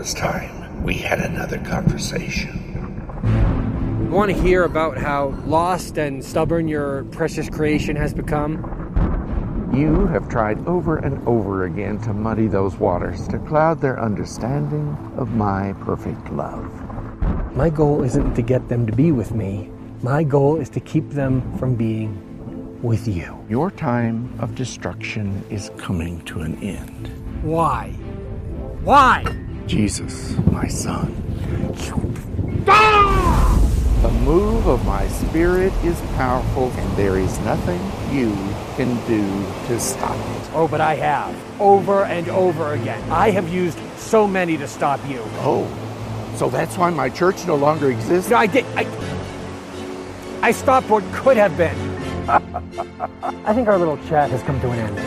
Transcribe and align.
I 0.00 0.02
was 0.02 0.14
time 0.14 0.82
we 0.82 0.94
had 0.94 1.18
another 1.18 1.58
conversation. 1.58 3.20
You 4.02 4.10
want 4.10 4.34
to 4.34 4.42
hear 4.42 4.64
about 4.64 4.96
how 4.96 5.38
lost 5.44 5.98
and 5.98 6.24
stubborn 6.24 6.68
your 6.68 7.04
precious 7.10 7.50
creation 7.50 7.96
has 7.96 8.14
become? 8.14 8.64
You 9.74 10.06
have 10.06 10.26
tried 10.30 10.66
over 10.66 10.96
and 10.96 11.22
over 11.28 11.64
again 11.64 12.00
to 12.00 12.14
muddy 12.14 12.46
those 12.46 12.78
waters, 12.78 13.28
to 13.28 13.38
cloud 13.40 13.82
their 13.82 14.00
understanding 14.00 14.96
of 15.18 15.32
my 15.32 15.74
perfect 15.82 16.32
love. 16.32 16.64
My 17.54 17.68
goal 17.68 18.02
isn't 18.02 18.32
to 18.36 18.40
get 18.40 18.70
them 18.70 18.86
to 18.86 18.94
be 18.94 19.12
with 19.12 19.32
me. 19.32 19.70
My 20.02 20.22
goal 20.22 20.56
is 20.56 20.70
to 20.70 20.80
keep 20.80 21.10
them 21.10 21.42
from 21.58 21.74
being 21.74 22.80
with 22.80 23.06
you. 23.06 23.38
Your 23.50 23.70
time 23.70 24.34
of 24.40 24.54
destruction 24.54 25.44
is 25.50 25.70
coming 25.76 26.22
to 26.22 26.40
an 26.40 26.56
end. 26.62 27.10
Why? 27.42 27.90
Why? 28.82 29.24
Jesus, 29.70 30.36
my 30.50 30.66
son. 30.66 31.14
The 32.64 34.10
move 34.24 34.66
of 34.66 34.84
my 34.84 35.06
spirit 35.06 35.72
is 35.84 36.00
powerful, 36.16 36.72
and 36.72 36.96
there 36.96 37.16
is 37.16 37.38
nothing 37.40 37.80
you 38.12 38.32
can 38.74 38.96
do 39.06 39.22
to 39.68 39.78
stop 39.78 40.16
it. 40.16 40.50
Oh, 40.54 40.66
but 40.66 40.80
I 40.80 40.96
have. 40.96 41.36
Over 41.60 42.04
and 42.04 42.28
over 42.30 42.74
again. 42.74 43.00
I 43.12 43.30
have 43.30 43.48
used 43.48 43.78
so 43.96 44.26
many 44.26 44.56
to 44.56 44.66
stop 44.66 44.98
you. 45.08 45.22
Oh, 45.42 45.68
so 46.34 46.50
that's 46.50 46.76
why 46.76 46.90
my 46.90 47.08
church 47.08 47.46
no 47.46 47.54
longer 47.54 47.92
exists? 47.92 48.28
No, 48.28 48.38
I 48.38 48.48
did. 48.48 48.64
I, 48.74 48.88
I 50.42 50.50
stopped 50.50 50.90
what 50.90 51.04
could 51.12 51.36
have 51.36 51.56
been. 51.56 51.78
I 53.46 53.54
think 53.54 53.68
our 53.68 53.78
little 53.78 53.98
chat 54.08 54.30
has 54.30 54.42
come 54.42 54.60
to 54.62 54.70
an 54.72 54.80
end. 54.80 54.98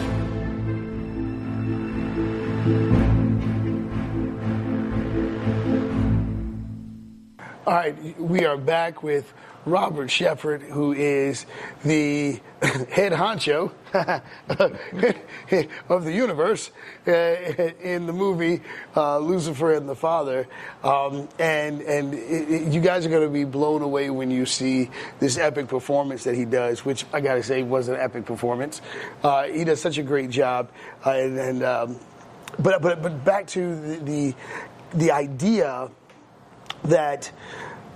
All 7.65 7.73
right, 7.73 8.19
we 8.19 8.45
are 8.45 8.57
back 8.57 9.03
with 9.03 9.31
Robert 9.65 10.11
Shepherd, 10.11 10.63
who 10.63 10.91
is 10.91 11.45
the 11.85 12.41
head 12.61 13.13
honcho 13.13 13.71
of 15.87 16.03
the 16.03 16.11
universe 16.11 16.71
uh, 17.07 17.11
in 17.11 18.05
the 18.05 18.11
movie 18.11 18.61
uh, 18.97 19.17
Lucifer 19.19 19.75
and 19.75 19.87
the 19.87 19.95
Father. 19.95 20.45
Um, 20.83 21.29
and 21.39 21.81
and 21.83 22.13
it, 22.13 22.51
it, 22.51 22.73
you 22.73 22.81
guys 22.81 23.05
are 23.05 23.09
going 23.09 23.25
to 23.25 23.33
be 23.33 23.45
blown 23.45 23.81
away 23.81 24.09
when 24.09 24.29
you 24.29 24.45
see 24.45 24.89
this 25.19 25.37
epic 25.37 25.69
performance 25.69 26.25
that 26.25 26.35
he 26.35 26.43
does, 26.43 26.83
which 26.83 27.05
I 27.13 27.21
got 27.21 27.35
to 27.35 27.43
say 27.43 27.63
was 27.63 27.87
an 27.87 27.95
epic 27.95 28.25
performance. 28.25 28.81
Uh, 29.23 29.43
he 29.43 29.63
does 29.63 29.79
such 29.79 29.97
a 29.97 30.03
great 30.03 30.31
job. 30.31 30.69
Uh, 31.05 31.11
and, 31.11 31.39
and 31.39 31.63
um, 31.63 31.99
but, 32.59 32.81
but, 32.81 33.01
but 33.01 33.23
back 33.23 33.47
to 33.47 33.73
the, 33.73 33.95
the, 34.03 34.35
the 34.95 35.11
idea 35.11 35.89
that 36.85 37.31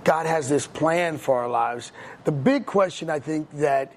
God 0.04 0.26
has 0.26 0.48
this 0.48 0.66
plan 0.66 1.18
for 1.18 1.40
our 1.40 1.48
lives. 1.48 1.92
The 2.24 2.32
big 2.32 2.66
question 2.66 3.10
I 3.10 3.20
think 3.20 3.50
that 3.54 3.92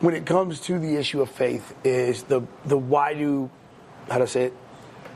when 0.00 0.14
it 0.14 0.26
comes 0.26 0.60
to 0.62 0.78
the 0.78 0.96
issue 0.96 1.22
of 1.22 1.30
faith 1.30 1.74
is 1.84 2.24
the 2.24 2.42
the 2.64 2.76
why 2.76 3.14
do 3.14 3.48
how 4.10 4.18
to 4.18 4.26
say 4.26 4.44
it 4.44 4.54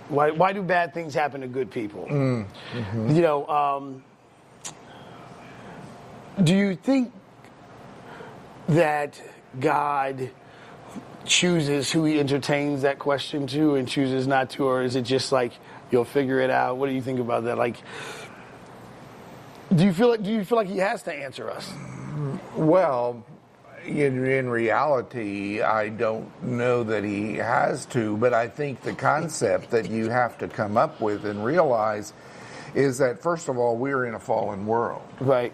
why 0.08 0.30
why 0.30 0.52
do 0.52 0.62
bad 0.62 0.94
things 0.94 1.14
happen 1.14 1.40
to 1.40 1.48
good 1.48 1.70
people? 1.70 2.06
Mm, 2.08 2.46
mm-hmm. 2.72 3.16
You 3.16 3.22
know, 3.22 3.46
um, 3.48 4.04
do 6.42 6.54
you 6.54 6.76
think 6.76 7.12
that 8.68 9.20
God 9.58 10.30
chooses 11.24 11.90
who 11.90 12.04
He 12.04 12.20
entertains 12.20 12.82
that 12.82 12.98
question 12.98 13.46
to 13.48 13.74
and 13.74 13.88
chooses 13.88 14.26
not 14.26 14.50
to, 14.50 14.64
or 14.66 14.82
is 14.82 14.96
it 14.96 15.02
just 15.02 15.32
like 15.32 15.52
you'll 15.90 16.04
figure 16.04 16.40
it 16.40 16.50
out? 16.50 16.76
What 16.76 16.88
do 16.88 16.94
you 16.94 17.02
think 17.02 17.18
about 17.18 17.44
that? 17.44 17.58
Like 17.58 17.76
do 19.74 19.84
you 19.84 19.92
feel 19.92 20.10
like 20.10 20.22
do 20.22 20.30
you 20.30 20.44
feel 20.44 20.56
like 20.56 20.68
he 20.68 20.78
has 20.78 21.02
to 21.04 21.12
answer 21.12 21.50
us? 21.50 21.72
Well, 22.56 23.24
in, 23.84 24.24
in 24.26 24.48
reality, 24.48 25.62
I 25.62 25.88
don't 25.88 26.42
know 26.42 26.82
that 26.84 27.04
he 27.04 27.34
has 27.34 27.86
to, 27.86 28.16
but 28.16 28.34
I 28.34 28.48
think 28.48 28.82
the 28.82 28.94
concept 28.94 29.70
that 29.70 29.90
you 29.90 30.10
have 30.10 30.38
to 30.38 30.48
come 30.48 30.76
up 30.76 31.00
with 31.00 31.24
and 31.24 31.44
realize 31.44 32.12
is 32.74 32.98
that 32.98 33.22
first 33.22 33.48
of 33.48 33.58
all, 33.58 33.76
we're 33.76 34.04
in 34.06 34.14
a 34.14 34.20
fallen 34.20 34.66
world. 34.66 35.02
Right. 35.20 35.52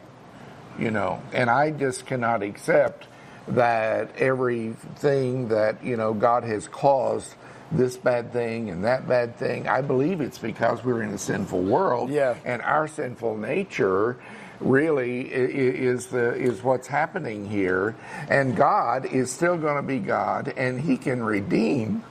You 0.78 0.90
know, 0.90 1.22
and 1.32 1.50
I 1.50 1.70
just 1.70 2.06
cannot 2.06 2.42
accept 2.42 3.06
that 3.48 4.16
everything 4.16 5.48
that, 5.48 5.84
you 5.84 5.96
know, 5.96 6.14
God 6.14 6.44
has 6.44 6.68
caused 6.68 7.34
this 7.76 7.96
bad 7.96 8.32
thing 8.32 8.70
and 8.70 8.84
that 8.84 9.08
bad 9.08 9.36
thing. 9.36 9.68
I 9.68 9.80
believe 9.80 10.20
it's 10.20 10.38
because 10.38 10.84
we're 10.84 11.02
in 11.02 11.10
a 11.10 11.18
sinful 11.18 11.62
world. 11.62 12.10
Yeah. 12.10 12.36
And 12.44 12.62
our 12.62 12.86
sinful 12.88 13.36
nature 13.36 14.18
really 14.62 15.22
is 15.22 16.06
the 16.06 16.34
is 16.34 16.62
what's 16.62 16.86
happening 16.86 17.48
here 17.48 17.96
and 18.28 18.56
God 18.56 19.06
is 19.06 19.30
still 19.30 19.56
going 19.56 19.76
to 19.76 19.82
be 19.82 19.98
God 19.98 20.54
and 20.56 20.80
he 20.80 20.96
can 20.96 21.22
redeem 21.22 22.04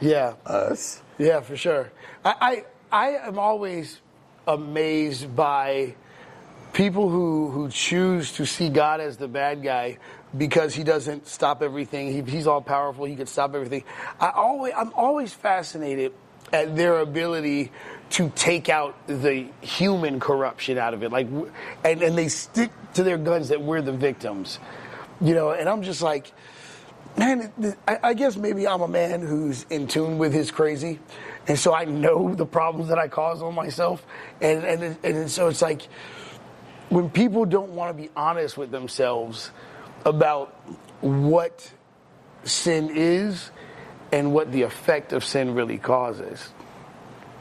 yeah 0.00 0.34
us 0.46 1.02
yeah 1.18 1.40
for 1.40 1.56
sure 1.56 1.90
I, 2.24 2.64
I 2.90 3.06
I 3.06 3.08
am 3.26 3.38
always 3.38 4.00
amazed 4.46 5.34
by 5.36 5.94
people 6.72 7.10
who 7.10 7.50
who 7.50 7.68
choose 7.68 8.32
to 8.32 8.46
see 8.46 8.70
God 8.70 9.00
as 9.00 9.16
the 9.16 9.28
bad 9.28 9.62
guy 9.62 9.98
because 10.36 10.74
he 10.74 10.84
doesn't 10.84 11.26
stop 11.26 11.62
everything. 11.62 12.12
He, 12.12 12.30
he's 12.30 12.46
all 12.46 12.60
powerful. 12.60 13.04
He 13.04 13.16
can 13.16 13.26
stop 13.26 13.54
everything. 13.54 13.84
I 14.20 14.30
always, 14.30 14.74
I'm 14.76 14.92
always 14.94 15.32
fascinated 15.32 16.12
at 16.52 16.76
their 16.76 16.98
ability 16.98 17.72
to 18.10 18.30
take 18.30 18.68
out 18.68 18.94
the 19.06 19.46
human 19.60 20.20
corruption 20.20 20.78
out 20.78 20.94
of 20.94 21.02
it. 21.02 21.12
Like, 21.12 21.28
and, 21.84 22.02
and 22.02 22.16
they 22.16 22.28
stick 22.28 22.70
to 22.94 23.02
their 23.02 23.18
guns 23.18 23.48
that 23.48 23.60
we're 23.60 23.82
the 23.82 23.92
victims, 23.92 24.58
you 25.20 25.34
know. 25.34 25.50
And 25.50 25.68
I'm 25.68 25.82
just 25.82 26.02
like, 26.02 26.32
man, 27.16 27.52
I, 27.86 27.98
I 28.02 28.14
guess 28.14 28.36
maybe 28.36 28.66
I'm 28.66 28.80
a 28.80 28.88
man 28.88 29.20
who's 29.20 29.64
in 29.64 29.88
tune 29.88 30.18
with 30.18 30.32
his 30.32 30.50
crazy, 30.50 31.00
and 31.46 31.58
so 31.58 31.74
I 31.74 31.84
know 31.84 32.34
the 32.34 32.46
problems 32.46 32.88
that 32.88 32.98
I 32.98 33.08
cause 33.08 33.42
on 33.42 33.54
myself, 33.54 34.04
and 34.40 34.64
and 34.64 34.96
and 35.04 35.30
so 35.30 35.48
it's 35.48 35.62
like 35.62 35.82
when 36.88 37.10
people 37.10 37.44
don't 37.44 37.72
want 37.72 37.94
to 37.94 38.02
be 38.02 38.08
honest 38.16 38.56
with 38.56 38.70
themselves 38.70 39.50
about 40.08 40.54
what 41.00 41.70
sin 42.44 42.90
is 42.94 43.50
and 44.10 44.32
what 44.32 44.50
the 44.52 44.62
effect 44.62 45.12
of 45.12 45.22
sin 45.22 45.54
really 45.54 45.78
causes. 45.78 46.48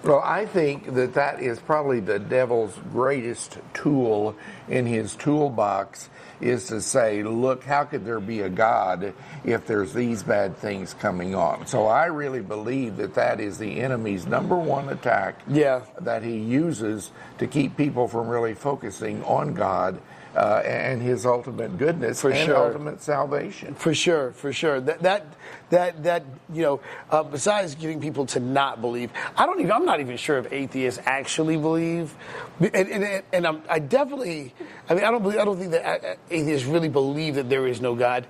Well, 0.04 0.22
I 0.24 0.46
think 0.46 0.94
that 0.94 1.16
that 1.16 1.42
is 1.42 1.60
probably 1.60 2.00
the 2.02 2.20
devil's 2.20 2.78
greatest 2.92 3.58
tool 3.74 4.36
in 4.68 4.86
his 4.86 5.16
toolbox 5.16 6.10
is 6.40 6.68
to 6.68 6.82
say, 6.82 7.24
look, 7.24 7.64
how 7.64 7.84
could 7.84 8.06
there 8.06 8.20
be 8.20 8.42
a 8.42 8.50
God 8.50 9.14
if 9.44 9.66
there's 9.66 9.94
these 9.94 10.22
bad 10.22 10.56
things 10.58 10.94
coming 10.94 11.34
on? 11.34 11.66
So 11.66 11.88
I 11.88 12.06
really 12.06 12.42
believe 12.42 12.98
that 12.98 13.16
that 13.16 13.40
is 13.40 13.58
the 13.58 13.80
enemy's 13.80 14.28
number 14.28 14.56
one 14.56 14.90
attack 14.90 15.42
yeah. 15.48 15.82
that 16.00 16.22
he 16.22 16.38
uses 16.38 17.12
to 17.40 17.48
keep 17.48 17.76
people 17.76 18.08
from 18.08 18.28
really 18.28 18.54
focusing 18.54 19.24
on 19.24 19.56
God 19.56 20.00
uh, 20.38 20.62
and 20.64 21.02
His 21.02 21.26
ultimate 21.26 21.78
goodness 21.78 22.22
for 22.22 22.30
and 22.30 22.46
sure. 22.46 22.68
ultimate 22.68 23.02
salvation. 23.02 23.74
For 23.74 23.94
sure, 23.96 24.32
for 24.34 24.54
sure. 24.54 24.80
That 24.80 25.00
that 25.02 25.26
that 25.72 26.04
that 26.04 26.24
you 26.54 26.62
know, 26.62 26.80
uh, 27.10 27.24
besides 27.24 27.74
getting 27.74 28.00
people 28.00 28.28
to 28.28 28.40
not 28.40 28.80
believe, 28.80 29.10
I 29.36 29.48
don't 29.48 29.60
even. 29.60 29.72
I'm 29.72 29.86
not 29.86 30.00
even 30.00 30.16
sure 30.16 30.38
if 30.38 30.54
atheists 30.54 31.02
actually 31.06 31.58
believe, 31.58 32.14
and 32.60 32.76
and, 32.76 33.24
and 33.34 33.48
I'm, 33.48 33.64
I 33.68 33.80
definitely. 33.80 34.54
I 34.88 34.94
mean, 34.94 35.04
I 35.04 35.12
don't 35.12 35.24
believe. 35.24 35.40
I 35.40 35.46
don't 35.46 35.58
think 35.58 35.72
that 35.72 36.20
atheists 36.30 36.68
really 36.68 36.90
believe 36.90 37.36
that 37.36 37.50
there 37.50 37.66
is 37.66 37.82
no 37.82 37.96
God. 37.96 38.28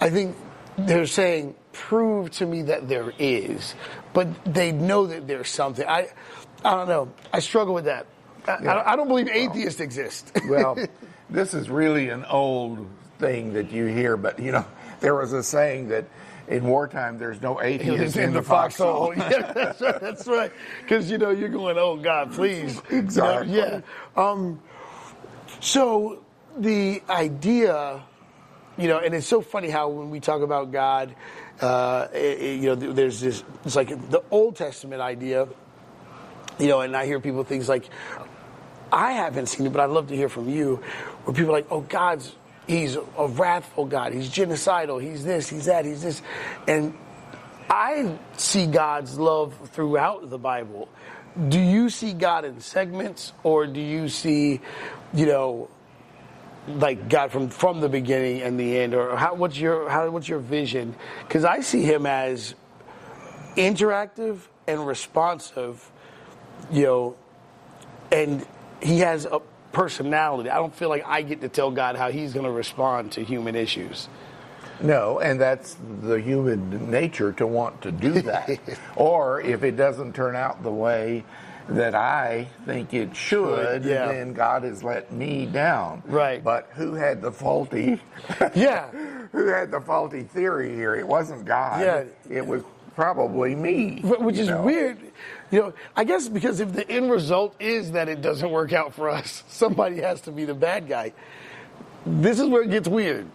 I 0.00 0.08
think 0.08 0.34
they're 0.78 1.06
saying 1.06 1.54
prove 1.72 2.30
to 2.30 2.46
me 2.46 2.62
that 2.62 2.88
there 2.88 3.12
is, 3.18 3.74
but 4.14 4.28
they 4.46 4.72
know 4.72 5.06
that 5.06 5.28
there's 5.28 5.50
something. 5.50 5.86
I 5.86 6.08
I 6.64 6.76
don't 6.76 6.88
know. 6.88 7.12
I 7.30 7.40
struggle 7.40 7.74
with 7.74 7.84
that. 7.84 8.06
I, 8.46 8.58
yeah. 8.62 8.74
I, 8.74 8.92
I 8.92 8.96
don't 8.96 9.08
believe 9.08 9.28
atheists 9.28 9.78
well, 9.78 9.84
exist. 9.84 10.32
well, 10.48 10.78
this 11.32 11.54
is 11.54 11.70
really 11.70 12.10
an 12.10 12.24
old 12.26 12.86
thing 13.18 13.54
that 13.54 13.72
you 13.72 13.86
hear, 13.86 14.16
but 14.16 14.38
you 14.38 14.52
know, 14.52 14.64
there 15.00 15.14
was 15.14 15.32
a 15.32 15.42
saying 15.42 15.88
that 15.88 16.04
in 16.48 16.64
wartime 16.64 17.18
there's 17.18 17.40
no 17.40 17.62
atheists 17.62 18.16
in, 18.16 18.24
in, 18.24 18.32
the 18.32 18.42
foxhole. 18.42 19.14
yeah, 19.16 19.52
that's 19.52 19.80
right. 19.80 20.00
That's 20.00 20.26
right. 20.26 20.52
Because 20.82 21.10
you 21.10 21.18
know 21.18 21.30
you're 21.30 21.48
going, 21.48 21.76
oh 21.78 21.96
God, 21.96 22.32
please. 22.32 22.80
Exactly. 22.90 23.56
yeah. 23.56 23.80
Um, 24.16 24.60
so 25.60 26.22
the 26.58 27.02
idea, 27.08 28.02
you 28.76 28.88
know, 28.88 28.98
and 28.98 29.14
it's 29.14 29.26
so 29.26 29.40
funny 29.40 29.70
how 29.70 29.88
when 29.88 30.10
we 30.10 30.20
talk 30.20 30.42
about 30.42 30.72
God, 30.72 31.14
uh, 31.60 32.08
it, 32.12 32.60
you 32.60 32.66
know, 32.66 32.74
there's 32.74 33.20
this. 33.20 33.44
It's 33.64 33.76
like 33.76 33.88
the 34.10 34.22
Old 34.30 34.56
Testament 34.56 35.00
idea. 35.00 35.48
You 36.58 36.68
know, 36.68 36.80
and 36.82 36.94
I 36.94 37.06
hear 37.06 37.18
people 37.18 37.44
things 37.44 37.68
like, 37.68 37.88
I 38.92 39.12
haven't 39.12 39.46
seen 39.46 39.66
it, 39.66 39.72
but 39.72 39.80
I'd 39.80 39.90
love 39.90 40.08
to 40.08 40.16
hear 40.16 40.28
from 40.28 40.48
you, 40.48 40.76
where 41.24 41.34
people 41.34 41.50
are 41.50 41.58
like, 41.58 41.66
oh, 41.70 41.80
God's, 41.80 42.36
he's 42.66 42.96
a 42.96 43.26
wrathful 43.26 43.86
God, 43.86 44.12
he's 44.12 44.28
genocidal, 44.28 45.02
he's 45.02 45.24
this, 45.24 45.48
he's 45.48 45.64
that, 45.64 45.86
he's 45.86 46.02
this. 46.02 46.20
And 46.68 46.94
I 47.70 48.18
see 48.36 48.66
God's 48.66 49.18
love 49.18 49.54
throughout 49.70 50.28
the 50.28 50.38
Bible. 50.38 50.90
Do 51.48 51.58
you 51.58 51.88
see 51.88 52.12
God 52.12 52.44
in 52.44 52.60
segments, 52.60 53.32
or 53.42 53.66
do 53.66 53.80
you 53.80 54.10
see, 54.10 54.60
you 55.14 55.24
know, 55.24 55.70
like 56.68 57.08
God 57.08 57.32
from 57.32 57.48
from 57.48 57.80
the 57.80 57.88
beginning 57.88 58.42
and 58.42 58.60
the 58.60 58.78
end, 58.78 58.94
or 58.94 59.16
how, 59.16 59.34
what's 59.34 59.58
your 59.58 59.88
how 59.88 60.10
what's 60.10 60.28
your 60.28 60.38
vision? 60.38 60.94
Because 61.26 61.44
I 61.44 61.60
see 61.60 61.82
Him 61.82 62.04
as 62.04 62.54
interactive 63.56 64.40
and 64.68 64.86
responsive, 64.86 65.90
you 66.70 66.84
know, 66.84 67.16
and 68.12 68.46
He 68.82 68.98
has 69.00 69.24
a 69.24 69.40
personality. 69.72 70.50
I 70.50 70.56
don't 70.56 70.74
feel 70.74 70.88
like 70.88 71.04
I 71.06 71.22
get 71.22 71.40
to 71.42 71.48
tell 71.48 71.70
God 71.70 71.96
how 71.96 72.10
He's 72.10 72.32
going 72.32 72.44
to 72.46 72.50
respond 72.52 73.12
to 73.12 73.24
human 73.24 73.54
issues. 73.54 74.08
No, 74.80 75.20
and 75.20 75.40
that's 75.40 75.76
the 76.02 76.20
human 76.20 76.90
nature 76.90 77.32
to 77.34 77.46
want 77.46 77.82
to 77.82 77.92
do 77.92 78.22
that. 78.22 78.50
or 78.96 79.40
if 79.40 79.62
it 79.62 79.76
doesn't 79.76 80.14
turn 80.14 80.34
out 80.34 80.62
the 80.62 80.72
way 80.72 81.24
that 81.68 81.94
I 81.94 82.48
think 82.66 82.92
it 82.92 83.14
should, 83.14 83.84
Yeah. 83.84 84.08
then 84.08 84.32
God 84.32 84.64
has 84.64 84.82
let 84.82 85.12
me 85.12 85.46
down. 85.46 86.02
Right. 86.06 86.42
But 86.42 86.70
who 86.74 86.94
had 86.94 87.22
the 87.22 87.30
faulty? 87.30 88.00
Yeah. 88.54 88.88
who 89.32 89.46
had 89.46 89.70
the 89.70 89.80
faulty 89.80 90.24
theory 90.24 90.74
here? 90.74 90.96
It 90.96 91.06
wasn't 91.06 91.44
God. 91.44 91.80
Yeah. 91.80 92.04
It 92.28 92.44
was 92.44 92.62
probably 92.96 93.54
me. 93.54 94.00
Wh- 94.00 94.20
Which 94.20 94.38
is 94.38 94.48
know. 94.48 94.62
weird. 94.62 94.98
You 95.52 95.60
know, 95.60 95.72
I 95.94 96.04
guess 96.04 96.28
because 96.28 96.60
if 96.60 96.72
the 96.72 96.88
end 96.90 97.10
result 97.10 97.54
is 97.60 97.92
that 97.92 98.08
it 98.08 98.22
doesn't 98.22 98.50
work 98.50 98.72
out 98.72 98.94
for 98.94 99.10
us, 99.10 99.44
somebody 99.48 100.00
has 100.00 100.22
to 100.22 100.32
be 100.32 100.44
the 100.46 100.54
bad 100.54 100.88
guy. 100.88 101.12
This 102.04 102.40
is 102.40 102.48
where 102.48 102.62
it 102.62 102.70
gets 102.70 102.88
weird. 102.88 103.26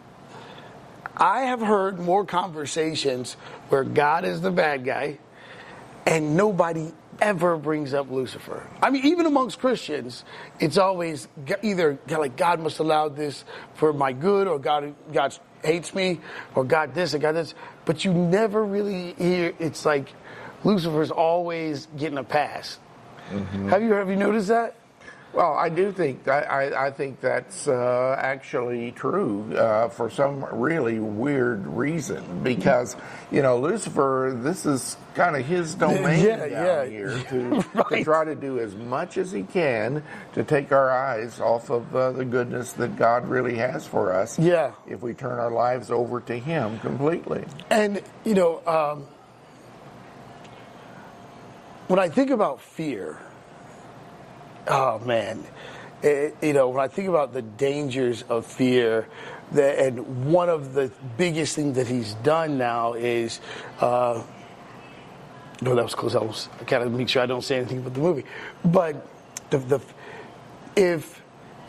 I 1.15 1.41
have 1.41 1.61
heard 1.61 1.99
more 1.99 2.25
conversations 2.25 3.33
where 3.69 3.83
God 3.83 4.25
is 4.25 4.41
the 4.41 4.51
bad 4.51 4.83
guy 4.83 5.19
and 6.05 6.35
nobody 6.35 6.91
ever 7.21 7.57
brings 7.57 7.93
up 7.93 8.09
Lucifer. 8.09 8.65
I 8.81 8.89
mean, 8.89 9.05
even 9.05 9.25
amongst 9.25 9.59
Christians, 9.59 10.23
it's 10.59 10.77
always 10.77 11.27
either 11.61 11.99
like 12.09 12.35
God 12.35 12.59
must 12.59 12.79
allow 12.79 13.09
this 13.09 13.43
for 13.75 13.93
my 13.93 14.11
good, 14.11 14.47
or 14.47 14.59
God 14.59 14.95
God 15.11 15.37
hates 15.63 15.93
me, 15.93 16.19
or 16.55 16.63
God 16.63 16.93
this 16.93 17.13
and 17.13 17.21
God 17.21 17.33
this. 17.33 17.53
But 17.85 18.05
you 18.05 18.13
never 18.13 18.63
really 18.63 19.13
hear. 19.13 19.53
It's 19.59 19.85
like 19.85 20.13
Lucifer's 20.63 21.11
always 21.11 21.87
getting 21.97 22.17
a 22.17 22.23
pass. 22.23 22.79
Have 23.69 23.81
you 23.83 23.91
have 23.93 24.09
you 24.09 24.15
noticed 24.15 24.47
that? 24.49 24.75
Well, 25.33 25.53
I 25.53 25.67
do 25.69 25.91
think 25.91 26.27
I, 26.29 26.39
I, 26.41 26.85
I 26.87 26.91
think 26.91 27.19
that's 27.19 27.67
uh, 27.67 28.15
actually 28.17 28.91
true 28.91 29.53
uh, 29.55 29.89
for 29.89 30.09
some 30.09 30.43
really 30.45 30.99
weird 30.99 31.67
reason 31.67 32.23
because 32.43 32.95
you 33.29 33.41
know 33.41 33.59
Lucifer, 33.59 34.33
this 34.41 34.65
is 34.65 34.95
kind 35.13 35.35
of 35.35 35.45
his 35.45 35.75
domain 35.85 36.23
Yeah, 36.25 36.37
down 36.37 36.51
yeah. 36.51 36.85
here 36.85 37.09
to, 37.09 37.23
to 37.61 37.65
Right. 37.91 38.03
try 38.05 38.23
to 38.23 38.35
do 38.35 38.57
as 38.59 38.73
much 38.75 39.17
as 39.17 39.31
he 39.31 39.43
can 39.43 40.01
to 40.33 40.43
take 40.45 40.71
our 40.71 40.89
eyes 40.89 41.39
off 41.41 41.69
of 41.69 41.93
uh, 41.95 42.13
the 42.13 42.25
goodness 42.25 42.71
that 42.73 42.95
God 42.95 43.27
really 43.27 43.57
has 43.57 43.85
for 43.85 44.13
us. 44.13 44.39
Yeah. 44.39 44.71
if 44.87 45.01
we 45.01 45.13
turn 45.13 45.37
our 45.39 45.51
lives 45.51 45.91
over 45.91 46.21
to 46.21 46.39
Him 46.39 46.79
completely. 46.79 47.43
And 47.69 48.01
you 48.23 48.33
know, 48.33 48.61
um, 48.65 49.05
when 51.87 51.99
I 51.99 52.09
think 52.09 52.31
about 52.31 52.61
fear, 52.61 53.17
oh 54.67 54.99
man, 54.99 55.43
it, 56.01 56.35
you 56.41 56.53
know, 56.53 56.69
when 56.69 56.83
I 56.83 56.87
think 56.87 57.07
about 57.07 57.33
the 57.33 57.41
dangers 57.41 58.23
of 58.23 58.45
fear, 58.45 59.07
that, 59.53 59.79
and 59.79 60.31
one 60.31 60.49
of 60.49 60.73
the 60.73 60.91
biggest 61.17 61.55
things 61.55 61.75
that 61.77 61.87
he's 61.87 62.13
done 62.15 62.57
now 62.57 62.93
is. 62.93 63.39
Uh, 63.79 64.23
no, 65.59 65.73
that 65.73 65.83
was 65.83 65.95
close. 65.95 66.13
I 66.13 66.19
was 66.19 66.49
I 66.59 66.65
gotta 66.65 66.89
make 66.89 67.09
sure 67.09 67.21
I 67.21 67.25
don't 67.25 67.43
say 67.43 67.57
anything 67.57 67.79
about 67.79 67.95
the 67.95 67.99
movie. 67.99 68.25
But 68.63 69.07
the, 69.49 69.57
the 69.57 69.79
if 70.75 71.21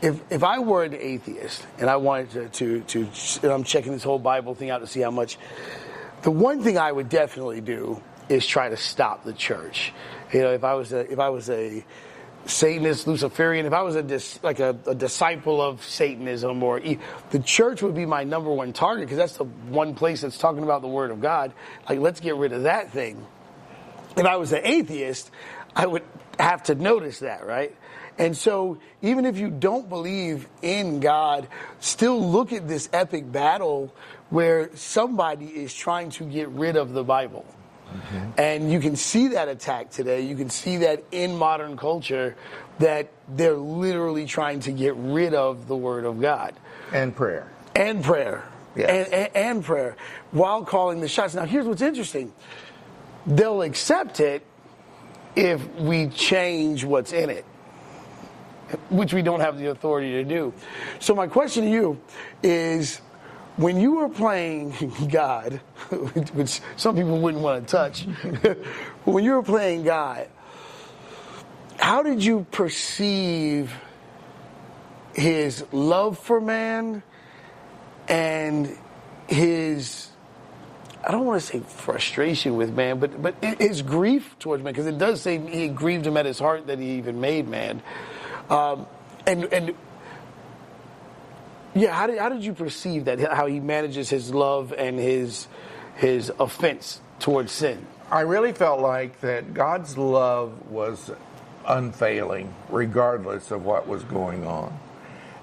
if 0.02 0.20
if 0.30 0.44
I 0.44 0.58
were 0.58 0.84
an 0.84 0.94
atheist 0.94 1.66
and 1.78 1.88
I 1.88 1.96
wanted 1.96 2.52
to 2.54 2.80
to, 2.80 3.06
to 3.06 3.08
and 3.42 3.52
I'm 3.52 3.64
checking 3.64 3.92
this 3.92 4.02
whole 4.02 4.18
Bible 4.18 4.54
thing 4.54 4.68
out 4.68 4.80
to 4.80 4.86
see 4.86 5.00
how 5.00 5.10
much, 5.10 5.38
the 6.22 6.30
one 6.30 6.62
thing 6.62 6.76
I 6.76 6.92
would 6.92 7.08
definitely 7.08 7.62
do 7.62 8.02
is 8.28 8.46
try 8.46 8.68
to 8.68 8.76
stop 8.76 9.24
the 9.24 9.32
church. 9.32 9.92
You 10.32 10.42
know, 10.42 10.52
if 10.52 10.64
I 10.64 10.74
was 10.74 10.92
a 10.92 11.10
if 11.10 11.18
I 11.18 11.30
was 11.30 11.48
a 11.50 11.84
Satanist, 12.46 13.06
Luciferian, 13.06 13.66
if 13.66 13.72
I 13.72 13.82
was 13.82 13.94
a 13.96 14.02
dis, 14.02 14.38
like 14.42 14.58
a, 14.60 14.76
a 14.86 14.94
disciple 14.94 15.60
of 15.60 15.84
Satanism, 15.84 16.62
or 16.62 16.80
the 17.30 17.38
church 17.40 17.82
would 17.82 17.94
be 17.94 18.06
my 18.06 18.24
number 18.24 18.50
one 18.50 18.72
target 18.72 19.06
because 19.06 19.18
that's 19.18 19.36
the 19.36 19.44
one 19.44 19.94
place 19.94 20.22
that's 20.22 20.38
talking 20.38 20.62
about 20.62 20.80
the 20.80 20.88
Word 20.88 21.10
of 21.10 21.20
God. 21.20 21.52
Like, 21.88 21.98
let's 21.98 22.20
get 22.20 22.36
rid 22.36 22.52
of 22.52 22.62
that 22.62 22.90
thing 22.92 23.26
if 24.18 24.26
I 24.26 24.36
was 24.36 24.52
an 24.52 24.60
atheist, 24.64 25.30
I 25.74 25.86
would 25.86 26.02
have 26.38 26.64
to 26.64 26.74
notice 26.74 27.20
that, 27.20 27.46
right? 27.46 27.74
And 28.18 28.36
so, 28.36 28.78
even 29.00 29.24
if 29.26 29.38
you 29.38 29.48
don't 29.48 29.88
believe 29.88 30.48
in 30.60 30.98
God, 30.98 31.46
still 31.78 32.20
look 32.20 32.52
at 32.52 32.66
this 32.66 32.88
epic 32.92 33.30
battle 33.30 33.94
where 34.30 34.74
somebody 34.74 35.46
is 35.46 35.72
trying 35.72 36.10
to 36.10 36.24
get 36.24 36.48
rid 36.48 36.76
of 36.76 36.92
the 36.92 37.04
Bible. 37.04 37.46
Mm-hmm. 37.92 38.30
And 38.38 38.70
you 38.72 38.80
can 38.80 38.96
see 38.96 39.28
that 39.28 39.48
attack 39.48 39.90
today. 39.90 40.20
You 40.22 40.36
can 40.36 40.50
see 40.50 40.78
that 40.78 41.04
in 41.10 41.36
modern 41.36 41.76
culture 41.76 42.36
that 42.78 43.08
they're 43.28 43.56
literally 43.56 44.26
trying 44.26 44.60
to 44.60 44.72
get 44.72 44.94
rid 44.96 45.34
of 45.34 45.68
the 45.68 45.76
Word 45.76 46.04
of 46.04 46.20
God 46.20 46.54
And 46.92 47.14
prayer. 47.16 47.50
and 47.74 48.04
prayer. 48.04 48.44
Yes. 48.76 48.90
And, 49.06 49.14
and, 49.14 49.36
and 49.36 49.64
prayer 49.64 49.96
while 50.30 50.64
calling 50.64 51.00
the 51.00 51.08
shots. 51.08 51.34
Now, 51.34 51.44
here's 51.46 51.66
what's 51.66 51.82
interesting 51.82 52.32
they'll 53.26 53.62
accept 53.62 54.20
it 54.20 54.44
if 55.34 55.66
we 55.76 56.08
change 56.08 56.84
what's 56.84 57.12
in 57.12 57.30
it, 57.30 57.44
which 58.90 59.12
we 59.12 59.22
don't 59.22 59.40
have 59.40 59.58
the 59.58 59.70
authority 59.70 60.12
to 60.12 60.24
do. 60.24 60.52
So, 61.00 61.14
my 61.14 61.26
question 61.26 61.64
to 61.64 61.70
you 61.70 62.00
is 62.42 63.00
when 63.58 63.80
you 63.80 63.96
were 63.96 64.08
playing 64.08 64.72
God, 65.10 65.54
which 66.32 66.60
some 66.76 66.96
people 66.96 67.20
wouldn't 67.20 67.42
want 67.42 67.66
to 67.66 67.70
touch, 67.70 68.02
when 69.04 69.24
you 69.24 69.32
were 69.32 69.42
playing 69.42 69.82
God, 69.82 70.28
how 71.78 72.02
did 72.02 72.24
you 72.24 72.46
perceive 72.50 73.72
his 75.12 75.64
love 75.72 76.18
for 76.18 76.40
man 76.40 77.02
and 78.08 78.76
his 79.26 80.10
I 81.06 81.12
don't 81.12 81.24
want 81.24 81.40
to 81.40 81.46
say 81.46 81.60
frustration 81.60 82.56
with 82.56 82.74
man, 82.74 82.98
but 82.98 83.20
but 83.20 83.42
his 83.42 83.82
grief 83.82 84.36
towards 84.38 84.62
man, 84.62 84.72
because 84.72 84.86
it 84.86 84.98
does 84.98 85.22
say 85.22 85.38
he 85.38 85.68
grieved 85.68 86.06
him 86.06 86.16
at 86.16 86.26
his 86.26 86.38
heart 86.38 86.66
that 86.66 86.78
he 86.78 86.98
even 86.98 87.20
made 87.20 87.48
man, 87.48 87.82
um, 88.50 88.86
and 89.26 89.44
and 89.44 89.74
yeah, 91.74 91.92
how 91.94 92.06
did 92.06 92.18
how 92.18 92.28
did 92.28 92.44
you 92.44 92.52
perceive 92.54 93.04
that? 93.06 93.20
How 93.20 93.46
he 93.46 93.60
manages 93.60 94.08
his 94.10 94.32
love 94.34 94.72
and 94.76 94.98
his 94.98 95.46
his 95.96 96.30
offense 96.38 97.00
towards 97.20 97.52
sin? 97.52 97.84
I 98.10 98.20
really 98.20 98.52
felt 98.52 98.80
like 98.80 99.20
that 99.20 99.52
God's 99.54 99.98
love 99.98 100.70
was 100.70 101.10
unfailing, 101.66 102.54
regardless 102.70 103.50
of 103.50 103.64
what 103.64 103.86
was 103.86 104.02
going 104.04 104.46
on 104.46 104.78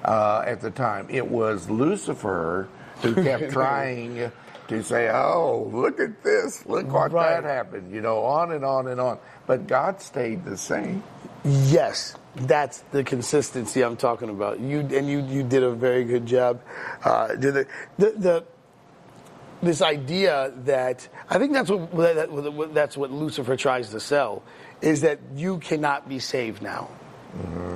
uh, 0.04 0.44
at 0.46 0.62
the 0.62 0.72
time. 0.72 1.08
It 1.10 1.28
was 1.30 1.70
Lucifer 1.70 2.68
who 3.02 3.14
kept 3.14 3.52
trying 3.52 4.32
to 4.68 4.84
say, 4.84 5.10
"Oh, 5.10 5.70
look 5.72 6.00
at 6.00 6.24
this! 6.24 6.66
Look 6.66 6.92
what 6.92 7.12
Right. 7.12 7.42
that 7.42 7.44
happened!" 7.44 7.92
You 7.94 8.02
know, 8.02 8.24
on 8.24 8.52
and 8.52 8.66
on 8.66 8.88
and 8.88 9.00
on. 9.00 9.20
But 9.46 9.68
God 9.68 10.02
stayed 10.02 10.44
the 10.44 10.58
same. 10.58 11.04
Yes, 11.44 12.16
that's 12.36 12.80
the 12.92 13.04
consistency 13.04 13.82
I'm 13.82 13.98
talking 13.98 14.30
about. 14.30 14.60
You 14.60 14.80
and 14.80 15.10
you 15.10 15.26
you 15.26 15.44
did 15.44 15.64
a 15.64 15.72
very 15.72 16.04
good 16.04 16.26
job. 16.26 16.62
Uh, 17.04 17.36
did 17.36 17.54
the, 17.54 17.68
the 17.98 18.12
the 18.12 18.46
this 19.64 19.82
idea 19.82 20.54
that 20.66 21.08
I 21.30 21.40
think 21.40 21.54
that's 21.54 21.70
what 21.70 21.92
that, 21.96 22.72
that's 22.74 22.98
what 22.98 23.12
Lucifer 23.12 23.56
tries 23.56 23.90
to 23.92 24.00
sell 24.00 24.44
is 24.82 25.02
that 25.02 25.20
you 25.36 25.60
cannot 25.60 26.10
be 26.10 26.20
saved 26.20 26.62
now, 26.62 26.90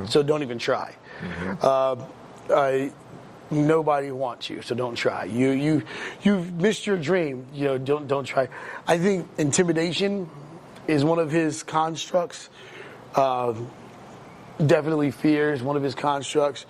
so 0.08 0.22
don't 0.22 0.44
even 0.44 0.60
try. 0.60 0.96
Uh, 1.62 1.96
uh, 2.50 2.90
nobody 3.52 4.12
wants 4.12 4.50
you, 4.50 4.62
so 4.62 4.76
don't 4.76 4.96
try. 4.96 5.24
You 5.24 5.52
you 5.52 5.84
you've 6.22 6.54
missed 6.54 6.86
your 6.86 6.98
dream. 6.98 7.48
You 7.54 7.66
know, 7.66 7.78
don't 7.78 8.08
don't 8.08 8.26
try. 8.26 8.50
I 8.88 8.98
think 8.98 9.28
intimidation 9.38 10.30
is 10.88 11.04
one 11.04 11.20
of 11.20 11.32
his 11.32 11.64
constructs. 11.64 12.50
Um, 13.16 13.70
definitely 14.66 15.12
fear 15.12 15.54
is 15.54 15.62
one 15.64 15.76
of 15.78 15.84
his 15.84 15.96
constructs, 15.96 16.66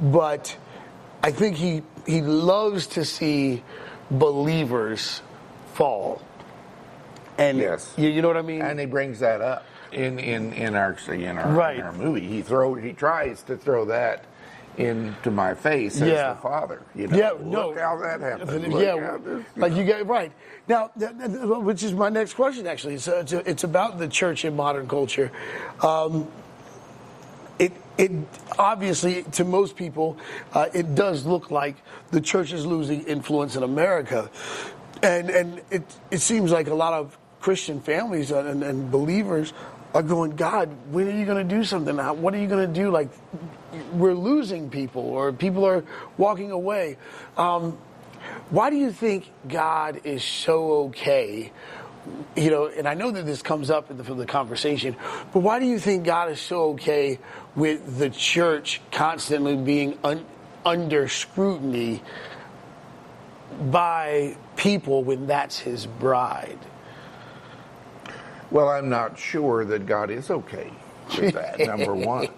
but 0.00 0.56
I 1.22 1.30
think 1.30 1.56
he 1.56 1.82
he 2.06 2.20
loves 2.20 2.86
to 2.88 3.04
see 3.04 3.62
believers 4.10 5.22
fall. 5.72 6.20
And 7.38 7.58
Yes. 7.58 7.92
you, 7.96 8.08
you 8.08 8.22
know 8.22 8.28
what 8.28 8.36
I 8.36 8.42
mean? 8.42 8.62
And 8.62 8.78
he 8.78 8.86
brings 8.86 9.20
that 9.20 9.40
up 9.40 9.64
in 9.92 10.18
in 10.18 10.52
in 10.52 10.74
our 10.74 10.96
in 11.08 11.38
our, 11.38 11.50
Right. 11.50 11.76
in 11.76 11.82
our 11.82 11.92
movie. 11.92 12.26
He 12.26 12.42
throw 12.42 12.74
he 12.74 12.92
tries 12.92 13.42
to 13.44 13.56
throw 13.56 13.86
that 13.86 14.24
into 14.76 15.30
my 15.30 15.54
face 15.54 16.00
as 16.02 16.08
Yeah. 16.08 16.34
the 16.34 16.40
Father. 16.40 16.82
You 16.96 17.06
know, 17.06 17.16
Yeah, 17.16 17.30
look 17.30 17.44
no. 17.44 17.74
how 17.80 17.96
that 17.98 18.20
happened. 18.20 18.72
Look 18.72 18.82
yeah, 18.82 19.16
this- 19.24 19.44
like 19.56 19.72
you 19.74 19.84
get 19.84 20.04
right 20.06 20.32
now, 20.68 20.90
th- 20.98 21.12
th- 21.16 21.30
which 21.42 21.82
is 21.84 21.92
my 21.92 22.08
next 22.08 22.34
question. 22.34 22.66
Actually, 22.66 22.98
so 22.98 23.20
it's, 23.20 23.32
it's 23.32 23.62
about 23.64 23.98
the 23.98 24.08
church 24.08 24.44
in 24.44 24.56
modern 24.56 24.88
culture. 24.88 25.30
Um, 25.80 26.26
it 27.58 27.72
it 27.96 28.10
obviously 28.58 29.22
to 29.32 29.44
most 29.44 29.76
people, 29.76 30.16
uh, 30.52 30.66
it 30.74 30.94
does 30.94 31.24
look 31.24 31.50
like 31.50 31.76
the 32.10 32.20
church 32.20 32.52
is 32.52 32.66
losing 32.66 33.04
influence 33.04 33.56
in 33.56 33.62
America, 33.62 34.30
and 35.02 35.30
and 35.30 35.62
it 35.70 35.82
it 36.10 36.18
seems 36.18 36.50
like 36.50 36.68
a 36.68 36.74
lot 36.74 36.92
of 36.92 37.16
Christian 37.40 37.80
families 37.80 38.30
and, 38.30 38.62
and 38.62 38.90
believers 38.90 39.52
are 39.92 40.02
going, 40.02 40.34
God, 40.34 40.70
when 40.90 41.06
are 41.06 41.16
you 41.16 41.24
going 41.24 41.46
to 41.46 41.54
do 41.54 41.62
something? 41.62 41.96
What 41.96 42.34
are 42.34 42.38
you 42.38 42.48
going 42.48 42.66
to 42.66 42.80
do? 42.80 42.90
Like 42.90 43.10
we're 43.92 44.14
losing 44.14 44.70
people, 44.70 45.02
or 45.02 45.32
people 45.32 45.64
are 45.64 45.84
walking 46.16 46.50
away. 46.50 46.96
Um, 47.36 47.78
why 48.50 48.70
do 48.70 48.76
you 48.76 48.90
think 48.90 49.30
God 49.46 50.00
is 50.04 50.24
so 50.24 50.86
okay? 50.86 51.52
You 52.36 52.50
know, 52.50 52.66
and 52.66 52.86
I 52.86 52.94
know 52.94 53.10
that 53.10 53.24
this 53.24 53.40
comes 53.42 53.70
up 53.70 53.90
in 53.90 53.96
the, 53.96 54.04
from 54.04 54.18
the 54.18 54.26
conversation, 54.26 54.96
but 55.32 55.40
why 55.40 55.58
do 55.58 55.66
you 55.66 55.78
think 55.78 56.04
God 56.04 56.30
is 56.30 56.40
so 56.40 56.70
okay 56.72 57.18
with 57.56 57.98
the 57.98 58.10
church 58.10 58.80
constantly 58.92 59.56
being 59.56 59.98
un, 60.04 60.24
under 60.66 61.08
scrutiny 61.08 62.02
by 63.70 64.36
people 64.56 65.02
when 65.04 65.26
that's 65.26 65.58
His 65.58 65.86
bride? 65.86 66.58
Well, 68.50 68.68
I'm 68.68 68.88
not 68.88 69.18
sure 69.18 69.64
that 69.64 69.86
God 69.86 70.10
is 70.10 70.30
okay 70.30 70.70
with 71.18 71.34
that. 71.34 71.58
number 71.60 71.94
one, 71.94 72.28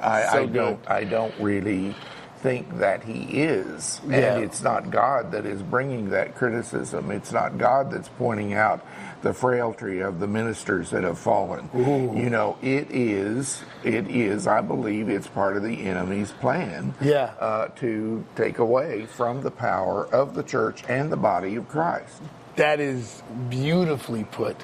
I, 0.00 0.22
So 0.32 0.42
I 0.42 0.46
don't. 0.46 0.90
I 0.90 1.04
don't 1.04 1.34
really 1.40 1.94
think 2.38 2.78
that 2.78 3.02
He 3.02 3.22
is, 3.42 4.00
Yeah. 4.06 4.34
and 4.36 4.44
it's 4.44 4.62
not 4.62 4.90
God 4.90 5.32
that 5.32 5.46
is 5.46 5.62
bringing 5.62 6.10
that 6.10 6.34
criticism. 6.36 7.10
It's 7.10 7.32
not 7.32 7.58
God 7.58 7.90
that's 7.90 8.08
pointing 8.10 8.52
out 8.54 8.84
the 9.22 9.32
frailty 9.32 10.00
of 10.00 10.20
the 10.20 10.26
ministers 10.26 10.90
that 10.90 11.04
have 11.04 11.18
fallen. 11.18 11.68
You 11.74 12.30
know, 12.30 12.58
it 12.62 12.90
is. 12.90 13.62
It 13.84 14.08
is. 14.08 14.46
I 14.46 14.60
believe 14.60 15.08
it's 15.08 15.26
part 15.26 15.56
of 15.56 15.62
the 15.62 15.86
enemy's 15.86 16.32
plan. 16.32 16.94
Yeah. 17.00 17.32
Uh, 17.40 17.68
to 17.76 18.24
take 18.36 18.58
away 18.58 19.06
from 19.06 19.42
the 19.42 19.50
power 19.50 20.06
of 20.06 20.34
the 20.34 20.42
church 20.42 20.84
and 20.88 21.10
the 21.10 21.16
body 21.16 21.56
of 21.56 21.68
Christ. 21.68 22.22
That 22.56 22.80
is 22.80 23.22
beautifully 23.50 24.24
put. 24.24 24.56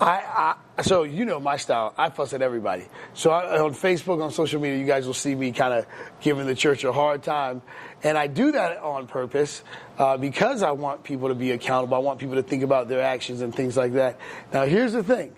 I, 0.00 0.56
I 0.76 0.82
so 0.82 1.04
you 1.04 1.24
know 1.24 1.38
my 1.38 1.56
style. 1.56 1.94
I 1.96 2.10
fuss 2.10 2.32
at 2.32 2.42
everybody. 2.42 2.86
So 3.14 3.30
I, 3.30 3.60
on 3.60 3.72
Facebook, 3.72 4.20
on 4.20 4.32
social 4.32 4.60
media, 4.60 4.78
you 4.78 4.84
guys 4.84 5.06
will 5.06 5.14
see 5.14 5.34
me 5.34 5.52
kind 5.52 5.72
of 5.72 5.86
giving 6.20 6.46
the 6.46 6.56
church 6.56 6.82
a 6.82 6.92
hard 6.92 7.22
time, 7.22 7.62
and 8.02 8.18
I 8.18 8.26
do 8.26 8.50
that 8.52 8.78
on 8.78 9.06
purpose 9.06 9.62
uh, 9.96 10.16
because 10.16 10.62
I 10.62 10.72
want 10.72 11.04
people 11.04 11.28
to 11.28 11.36
be 11.36 11.52
accountable. 11.52 11.96
I 11.96 12.00
want 12.00 12.18
people 12.18 12.34
to 12.34 12.42
think 12.42 12.64
about 12.64 12.88
their 12.88 13.00
actions 13.00 13.40
and 13.40 13.54
things 13.54 13.76
like 13.76 13.92
that. 13.92 14.18
Now, 14.52 14.64
here's 14.64 14.92
the 14.92 15.04
thing. 15.04 15.34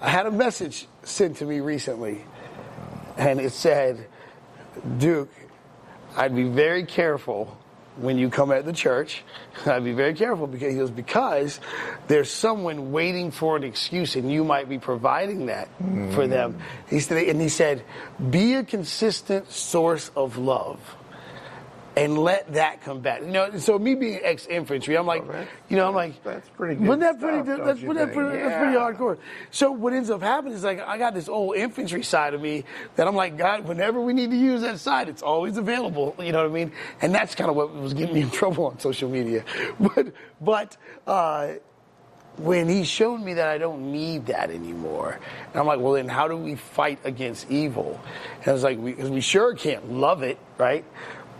I 0.00 0.08
had 0.08 0.24
a 0.24 0.30
message 0.30 0.86
sent 1.02 1.36
to 1.38 1.44
me 1.44 1.60
recently, 1.60 2.24
and 3.18 3.40
it 3.40 3.52
said, 3.52 4.06
"Duke, 4.96 5.32
I'd 6.16 6.34
be 6.34 6.44
very 6.44 6.84
careful 6.84 7.58
when 7.96 8.18
you 8.18 8.30
come 8.30 8.52
at 8.52 8.64
the 8.64 8.72
church. 8.72 9.22
I'd 9.66 9.84
be 9.84 9.92
very 9.92 10.14
careful 10.14 10.46
because 10.46 10.72
he 10.72 10.78
goes, 10.78 10.90
because 10.90 11.60
there's 12.08 12.30
someone 12.30 12.92
waiting 12.92 13.30
for 13.30 13.56
an 13.56 13.64
excuse 13.64 14.16
and 14.16 14.30
you 14.30 14.44
might 14.44 14.68
be 14.68 14.78
providing 14.78 15.46
that 15.46 15.68
for 15.78 16.24
mm. 16.24 16.28
them. 16.30 16.58
He 16.88 17.00
said, 17.00 17.28
and 17.28 17.40
he 17.40 17.48
said, 17.48 17.82
be 18.30 18.54
a 18.54 18.64
consistent 18.64 19.50
source 19.50 20.10
of 20.16 20.36
love. 20.36 20.78
And 21.98 22.18
let 22.18 22.52
that 22.52 22.82
come 22.82 23.00
back. 23.00 23.22
You 23.22 23.28
know, 23.28 23.56
so 23.56 23.78
me 23.78 23.94
being 23.94 24.20
ex-infantry, 24.22 24.98
I'm 24.98 25.06
like, 25.06 25.26
that's- 25.26 25.48
you 25.70 25.78
know, 25.78 25.88
I'm 25.88 25.94
like, 25.94 26.22
that's 26.22 26.46
pretty 26.50 26.74
good 26.74 26.86
Wasn't 26.88 27.00
that 27.00 27.18
pretty? 27.18 27.42
stuff, 27.42 27.64
that's, 27.64 27.80
you 27.80 27.88
wasn't 27.88 28.08
that 28.08 28.14
pretty, 28.14 28.36
that's 28.38 28.58
pretty 28.58 28.76
hardcore. 28.76 29.18
So 29.50 29.70
what 29.72 29.94
ends 29.94 30.10
up 30.10 30.20
happening 30.20 30.52
is 30.52 30.62
like 30.62 30.80
I 30.80 30.98
got 30.98 31.14
this 31.14 31.26
old 31.26 31.56
infantry 31.56 32.02
side 32.02 32.34
of 32.34 32.42
me 32.42 32.64
that 32.96 33.08
I'm 33.08 33.16
like, 33.16 33.38
God, 33.38 33.64
whenever 33.66 33.98
we 33.98 34.12
need 34.12 34.30
to 34.30 34.36
use 34.36 34.60
that 34.60 34.78
side, 34.78 35.08
it's 35.08 35.22
always 35.22 35.56
available. 35.56 36.14
You 36.18 36.32
know 36.32 36.42
what 36.42 36.50
I 36.50 36.54
mean? 36.54 36.72
And 37.00 37.14
that's 37.14 37.34
kind 37.34 37.48
of 37.48 37.56
what 37.56 37.74
was 37.74 37.94
getting 37.94 38.14
me 38.14 38.20
in 38.22 38.30
trouble 38.42 38.66
on 38.66 38.78
social 38.78 39.08
media. 39.08 39.42
But 39.80 40.12
but 40.38 40.76
uh, 41.06 41.54
when 42.36 42.68
he 42.68 42.84
showed 42.84 43.18
me 43.22 43.32
that 43.34 43.48
I 43.48 43.56
don't 43.56 43.90
need 43.90 44.26
that 44.26 44.50
anymore, 44.50 45.18
and 45.52 45.56
I'm 45.58 45.66
like, 45.66 45.80
well, 45.80 45.94
then 45.94 46.08
how 46.08 46.28
do 46.28 46.36
we 46.36 46.54
fight 46.56 46.98
against 47.04 47.50
evil? 47.50 47.98
And 48.40 48.48
I 48.48 48.52
was 48.52 48.62
like, 48.62 48.84
because 48.84 49.08
we, 49.08 49.22
sure 49.22 49.54
can't 49.54 49.90
love 49.92 50.22
it, 50.22 50.38
right? 50.58 50.84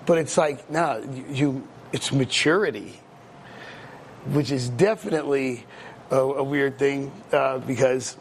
But 0.06 0.18
it's 0.18 0.38
like, 0.38 0.70
no, 0.70 1.02
you, 1.12 1.24
you 1.30 1.68
it's 1.92 2.12
maturity 2.12 3.00
which 4.32 4.50
is 4.50 4.68
definitely 4.70 5.64
a, 6.10 6.16
a 6.16 6.42
weird 6.42 6.78
thing 6.78 7.12
uh, 7.32 7.58
because, 7.58 8.16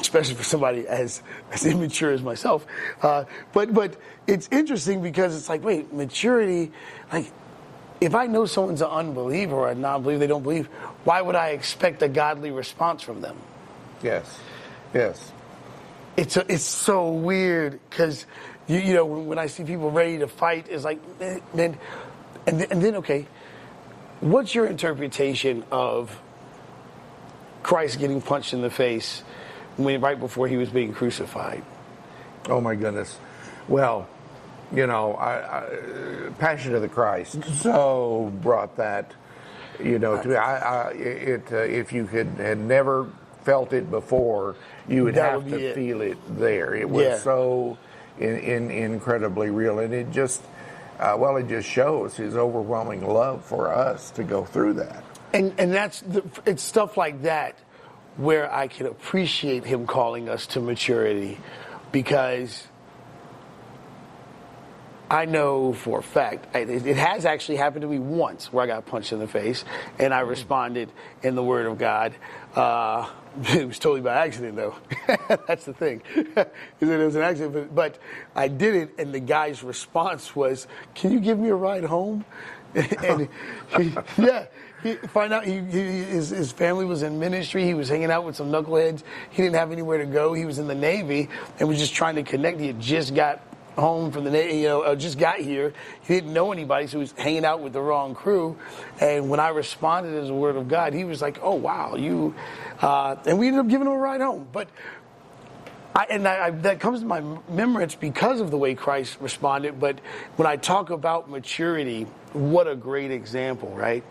especially 0.00 0.34
for 0.34 0.44
somebody 0.44 0.86
as 0.86 1.22
as 1.52 1.66
immature 1.72 2.12
as 2.12 2.22
myself. 2.22 2.66
Uh, 3.02 3.24
but 3.52 3.72
but 3.74 3.96
it's 4.26 4.48
interesting 4.50 5.02
because 5.02 5.36
it's 5.36 5.48
like, 5.48 5.62
wait, 5.62 5.92
maturity, 5.92 6.72
like. 7.12 7.30
If 8.00 8.14
I 8.14 8.28
know 8.28 8.46
someone's 8.46 8.80
an 8.80 8.88
unbeliever 8.88 9.54
or 9.54 9.68
a 9.68 9.74
non-believer, 9.74 10.20
they 10.20 10.26
don't 10.26 10.42
believe. 10.42 10.68
Why 11.04 11.20
would 11.20 11.34
I 11.34 11.50
expect 11.50 12.00
a 12.00 12.08
godly 12.08 12.50
response 12.50 13.02
from 13.02 13.20
them? 13.20 13.36
Yes. 14.02 14.40
Yes. 14.94 15.32
it's 16.16 16.38
a, 16.38 16.50
it's 16.50 16.64
so 16.64 17.10
weird 17.10 17.78
because 17.90 18.24
you 18.66 18.78
you 18.78 18.94
know 18.94 19.04
when, 19.04 19.26
when 19.26 19.38
I 19.38 19.46
see 19.46 19.64
people 19.64 19.90
ready 19.90 20.18
to 20.18 20.26
fight, 20.26 20.66
it's 20.68 20.84
like 20.84 21.00
eh, 21.20 21.38
man, 21.54 21.78
and 22.46 22.60
then, 22.60 22.68
and 22.70 22.82
then 22.82 22.96
okay, 22.96 23.26
what's 24.20 24.54
your 24.54 24.66
interpretation 24.66 25.64
of 25.70 26.18
Christ 27.62 27.98
getting 27.98 28.20
punched 28.22 28.52
in 28.52 28.62
the 28.62 28.70
face 28.70 29.22
when 29.76 30.00
right 30.00 30.18
before 30.18 30.48
he 30.48 30.56
was 30.56 30.68
being 30.70 30.92
crucified? 30.92 31.62
Oh 32.48 32.60
my 32.60 32.74
goodness. 32.74 33.18
Well, 33.68 34.08
you 34.72 34.86
know, 34.86 35.14
I, 35.14 35.58
I, 35.58 36.30
Passion 36.38 36.74
of 36.74 36.82
the 36.82 36.88
Christ 36.88 37.42
so 37.60 38.32
brought 38.42 38.76
that, 38.76 39.12
you 39.82 39.98
know, 39.98 40.20
to 40.20 40.28
me. 40.28 40.34
I, 40.36 40.58
I, 40.58 40.90
it, 40.92 41.52
uh, 41.52 41.56
if 41.56 41.92
you 41.92 42.06
could 42.06 42.28
had 42.38 42.58
never 42.58 43.08
felt 43.42 43.72
it 43.72 43.90
before, 43.90 44.56
you 44.88 45.04
would 45.04 45.14
That 45.16 45.32
have 45.32 45.44
would 45.44 45.58
to 45.58 45.66
it. 45.70 45.74
feel 45.74 46.00
it 46.00 46.18
there. 46.38 46.74
It 46.74 46.88
was 46.88 47.04
Yeah. 47.04 47.18
so 47.18 47.78
in, 48.20 48.70
in, 48.70 48.70
incredibly 48.70 49.50
real, 49.50 49.78
and 49.78 49.92
it 49.92 50.10
just, 50.12 50.42
uh, 50.98 51.16
well, 51.18 51.36
it 51.36 51.48
just 51.48 51.68
shows 51.68 52.16
his 52.16 52.36
overwhelming 52.36 53.06
love 53.06 53.44
for 53.44 53.72
us 53.72 54.10
to 54.12 54.22
go 54.22 54.44
through 54.44 54.74
that. 54.74 55.02
And 55.32 55.54
and 55.58 55.72
that's 55.72 56.00
the, 56.00 56.22
it's 56.44 56.62
stuff 56.62 56.96
like 56.96 57.22
that 57.22 57.56
where 58.16 58.52
I 58.52 58.68
can 58.68 58.86
appreciate 58.86 59.64
him 59.64 59.86
calling 59.86 60.28
us 60.28 60.46
to 60.48 60.60
maturity 60.60 61.38
because 61.92 62.66
I 65.08 65.24
know 65.24 65.72
for 65.72 66.00
a 66.00 66.02
fact 66.02 66.54
it, 66.54 66.86
it 66.86 66.96
has 66.96 67.24
actually 67.24 67.56
happened 67.56 67.82
to 67.82 67.88
me 67.88 67.98
once 67.98 68.52
where 68.52 68.64
I 68.64 68.66
got 68.66 68.86
punched 68.86 69.12
in 69.12 69.20
the 69.20 69.28
face 69.28 69.64
and 69.98 70.12
I 70.12 70.20
responded 70.20 70.90
in 71.22 71.34
the 71.34 71.42
Word 71.42 71.66
of 71.66 71.78
God. 71.78 72.14
Uh, 72.54 73.08
it 73.42 73.66
was 73.66 73.78
totally 73.78 74.00
by 74.00 74.26
accident, 74.26 74.56
though. 74.56 74.74
That's 75.46 75.64
the 75.64 75.74
thing. 75.74 76.02
It 76.80 76.86
was 76.86 77.14
an 77.14 77.22
accident, 77.22 77.52
but, 77.52 77.74
but 77.74 77.98
I 78.34 78.48
did 78.48 78.74
it, 78.74 78.94
and 78.98 79.12
the 79.12 79.20
guy's 79.20 79.62
response 79.62 80.34
was, 80.34 80.66
"Can 80.94 81.12
you 81.12 81.20
give 81.20 81.38
me 81.38 81.48
a 81.50 81.54
ride 81.54 81.84
home?" 81.84 82.24
and 82.74 83.28
he, 83.76 83.92
yeah, 84.16 84.46
he, 84.82 84.94
find 84.94 85.32
out 85.32 85.44
he, 85.44 85.58
he, 85.58 85.80
his, 86.04 86.30
his 86.30 86.52
family 86.52 86.84
was 86.84 87.02
in 87.02 87.18
ministry. 87.18 87.64
He 87.64 87.74
was 87.74 87.88
hanging 87.88 88.10
out 88.10 88.24
with 88.24 88.36
some 88.36 88.50
knuckleheads. 88.50 89.02
He 89.30 89.42
didn't 89.42 89.56
have 89.56 89.72
anywhere 89.72 89.98
to 89.98 90.06
go. 90.06 90.32
He 90.32 90.44
was 90.44 90.58
in 90.58 90.68
the 90.68 90.74
Navy 90.74 91.28
and 91.58 91.68
was 91.68 91.78
just 91.78 91.94
trying 91.94 92.14
to 92.14 92.22
connect. 92.22 92.60
He 92.60 92.68
had 92.68 92.80
just 92.80 93.14
got 93.14 93.42
home 93.80 94.12
from 94.12 94.24
the 94.24 94.54
you 94.54 94.68
know, 94.68 94.82
uh, 94.82 94.94
just 94.94 95.18
got 95.18 95.38
here. 95.38 95.72
He 96.02 96.14
didn't 96.14 96.32
know 96.32 96.52
anybody, 96.52 96.86
so 96.86 96.98
he 96.98 97.00
was 97.00 97.12
hanging 97.12 97.44
out 97.44 97.60
with 97.60 97.72
the 97.72 97.80
wrong 97.80 98.14
crew. 98.14 98.56
And 99.00 99.28
when 99.28 99.40
I 99.40 99.48
responded 99.48 100.14
as 100.22 100.30
a 100.30 100.34
word 100.34 100.56
of 100.56 100.68
God, 100.68 100.92
he 100.92 101.04
was 101.04 101.20
like, 101.20 101.38
"Oh 101.42 101.54
wow, 101.54 101.96
you," 101.96 102.34
uh, 102.80 103.16
and 103.26 103.38
we 103.38 103.48
ended 103.48 103.60
up 103.60 103.68
giving 103.68 103.86
him 103.86 103.92
a 103.94 103.98
ride 103.98 104.20
home. 104.20 104.46
But 104.52 104.68
I, 105.94 106.06
and 106.10 106.28
I, 106.28 106.46
I, 106.46 106.50
that 106.50 106.80
comes 106.80 107.00
to 107.00 107.06
my 107.06 107.18
remembrance 107.18 107.94
because 107.94 108.40
of 108.40 108.50
the 108.50 108.58
way 108.58 108.74
Christ 108.74 109.18
responded. 109.20 109.80
But 109.80 109.98
when 110.36 110.46
I 110.46 110.56
talk 110.56 110.90
about 110.90 111.28
maturity, 111.28 112.04
what 112.32 112.68
a 112.68 112.76
great 112.76 113.10
example, 113.10 113.70
right? 113.70 114.04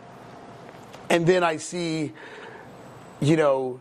And 1.09 1.25
then 1.25 1.43
I 1.43 1.57
see, 1.57 2.11
you 3.21 3.37
know, 3.37 3.79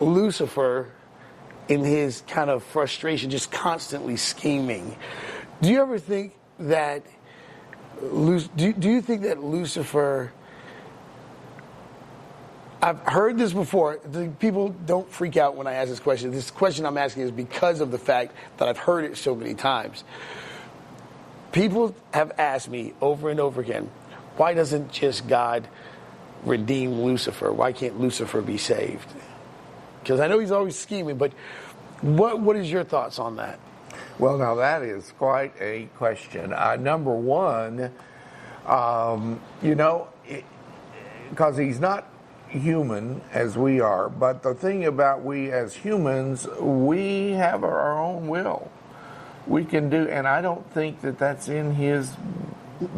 Lucifer 0.00 0.90
in 1.68 1.84
his 1.84 2.22
kind 2.26 2.50
of 2.50 2.62
frustration, 2.62 3.30
just 3.30 3.50
constantly 3.50 4.16
scheming. 4.16 4.96
Do 5.62 5.70
you 5.70 5.80
ever 5.80 5.98
think 5.98 6.34
that? 6.58 7.04
Do, 8.00 8.72
do 8.72 8.90
you 8.90 9.00
think 9.00 9.22
that 9.22 9.42
Lucifer? 9.42 10.32
I've 12.82 13.00
heard 13.00 13.38
this 13.38 13.54
before. 13.54 13.96
People 14.40 14.68
don't 14.68 15.10
freak 15.10 15.38
out 15.38 15.56
when 15.56 15.66
I 15.66 15.72
ask 15.74 15.88
this 15.88 16.00
question. 16.00 16.30
This 16.32 16.50
question 16.50 16.84
I'm 16.84 16.98
asking 16.98 17.22
is 17.22 17.30
because 17.30 17.80
of 17.80 17.90
the 17.90 17.98
fact 17.98 18.34
that 18.58 18.68
I've 18.68 18.76
heard 18.76 19.06
it 19.06 19.16
so 19.16 19.34
many 19.34 19.54
times. 19.54 20.04
people 21.54 21.94
have 22.12 22.32
asked 22.36 22.68
me 22.68 22.92
over 23.00 23.30
and 23.30 23.38
over 23.38 23.60
again, 23.60 23.88
why 24.36 24.52
doesn't 24.52 24.90
just 24.90 25.26
God 25.28 25.66
redeem 26.44 27.00
Lucifer? 27.00 27.52
Why 27.52 27.72
can't 27.72 28.00
Lucifer 28.00 28.42
be 28.42 28.58
saved? 28.58 29.08
Because 30.04 30.20
I 30.20 30.28
know 30.28 30.38
he's 30.38 30.52
always 30.52 30.78
scheming, 30.78 31.16
but 31.16 31.32
what 32.02 32.38
what 32.38 32.56
is 32.56 32.70
your 32.70 32.84
thoughts 32.84 33.18
on 33.18 33.36
that? 33.36 33.58
Well, 34.18 34.36
now 34.36 34.54
that 34.56 34.82
is 34.82 35.12
quite 35.18 35.54
a 35.58 35.88
question. 35.96 36.52
Uh, 36.52 36.76
number 36.76 37.14
one, 37.14 37.90
um, 38.66 39.40
you 39.62 39.74
know, 39.74 40.08
because 41.30 41.56
he's 41.56 41.80
not 41.80 42.06
human 42.48 43.22
as 43.32 43.56
we 43.56 43.80
are, 43.80 44.10
but 44.10 44.42
the 44.42 44.54
thing 44.54 44.84
about 44.84 45.24
we 45.24 45.50
as 45.50 45.74
humans, 45.74 46.46
we 46.60 47.30
have 47.30 47.64
our 47.64 47.98
own 47.98 48.28
will. 48.28 48.70
We 49.46 49.64
can 49.64 49.88
do, 49.88 50.06
and 50.08 50.28
I 50.28 50.42
don't 50.42 50.70
think 50.72 51.00
that 51.00 51.18
that's 51.18 51.48
in 51.48 51.74
his 51.74 52.12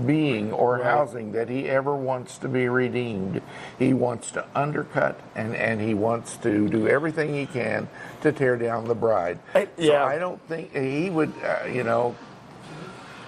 being 0.06 0.52
or 0.52 0.82
housing 0.82 1.32
that 1.32 1.48
he 1.48 1.68
ever 1.68 1.94
wants 1.94 2.38
to 2.38 2.48
be 2.48 2.68
redeemed. 2.68 3.42
He 3.78 3.92
wants 3.92 4.30
to 4.32 4.44
undercut 4.54 5.20
and, 5.34 5.54
and 5.54 5.80
he 5.80 5.94
wants 5.94 6.36
to 6.38 6.68
do 6.68 6.88
everything 6.88 7.34
he 7.34 7.46
can 7.46 7.88
to 8.22 8.32
tear 8.32 8.56
down 8.56 8.86
the 8.88 8.94
bride. 8.94 9.38
Uh, 9.54 9.66
yeah. 9.76 9.86
So 9.86 9.96
I 10.04 10.18
don't 10.18 10.40
think 10.48 10.74
he 10.74 11.10
would, 11.10 11.32
uh, 11.44 11.66
you 11.66 11.84
know, 11.84 12.16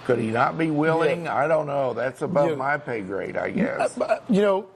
could 0.06 0.18
he 0.18 0.28
not 0.28 0.56
be 0.56 0.70
willing? 0.70 1.24
Yeah. 1.24 1.36
I 1.36 1.48
don't 1.48 1.66
know. 1.66 1.92
That's 1.92 2.22
above 2.22 2.56
my 2.56 2.78
pay 2.78 3.02
grade, 3.02 3.36
I 3.36 3.50
guess. 3.50 3.98
Uh, 3.98 4.20
You 4.30 4.40
know, 4.40 4.66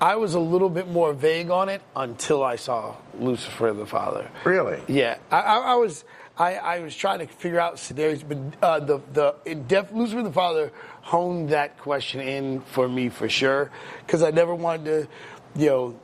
I 0.00 0.16
was 0.16 0.34
a 0.34 0.40
little 0.40 0.70
bit 0.70 0.88
more 0.88 1.12
vague 1.12 1.50
on 1.50 1.68
it 1.68 1.82
until 1.94 2.42
I 2.42 2.56
saw 2.56 2.94
Lucifer 3.18 3.72
the 3.72 3.84
Father. 3.84 4.30
Really? 4.44 4.80
Yeah, 4.88 5.18
I, 5.30 5.40
I, 5.40 5.56
I 5.58 5.74
was 5.74 6.04
I, 6.38 6.54
I 6.54 6.78
was 6.80 6.94
trying 6.94 7.18
to 7.18 7.26
figure 7.26 7.58
out 7.58 7.78
scenarios, 7.78 8.22
but 8.22 8.38
uh, 8.62 8.80
the 8.80 9.00
the 9.12 9.34
it 9.44 9.66
def, 9.66 9.90
Lucifer 9.92 10.22
the 10.22 10.32
Father 10.32 10.72
honed 11.02 11.48
that 11.50 11.78
question 11.78 12.20
in 12.20 12.60
for 12.60 12.88
me 12.88 13.08
for 13.08 13.28
sure 13.28 13.70
because 14.06 14.22
I 14.22 14.30
never 14.30 14.54
wanted 14.54 14.84
to, 14.84 15.60
you 15.60 15.66
know, 15.66 16.00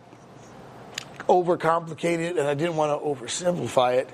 overcomplicate 1.28 2.18
it 2.18 2.36
and 2.36 2.48
I 2.48 2.54
didn't 2.54 2.76
want 2.76 3.00
to 3.00 3.06
oversimplify 3.06 3.98
it. 3.98 4.10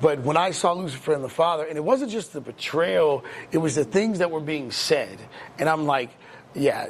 But 0.00 0.20
when 0.20 0.36
I 0.36 0.52
saw 0.52 0.72
Lucifer 0.72 1.12
and 1.12 1.24
the 1.24 1.28
Father, 1.28 1.64
and 1.64 1.76
it 1.76 1.84
wasn't 1.84 2.12
just 2.12 2.32
the 2.32 2.40
betrayal, 2.40 3.24
it 3.50 3.58
was 3.58 3.74
the 3.74 3.84
things 3.84 4.20
that 4.20 4.30
were 4.30 4.40
being 4.40 4.70
said. 4.70 5.18
And 5.58 5.68
I'm 5.68 5.86
like, 5.86 6.10
yeah, 6.54 6.88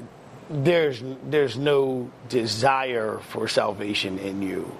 there's 0.51 1.03
there's 1.25 1.57
no 1.57 2.11
desire 2.29 3.19
for 3.19 3.49
salvation 3.49 4.19
in 4.19 4.43
you. 4.43 4.77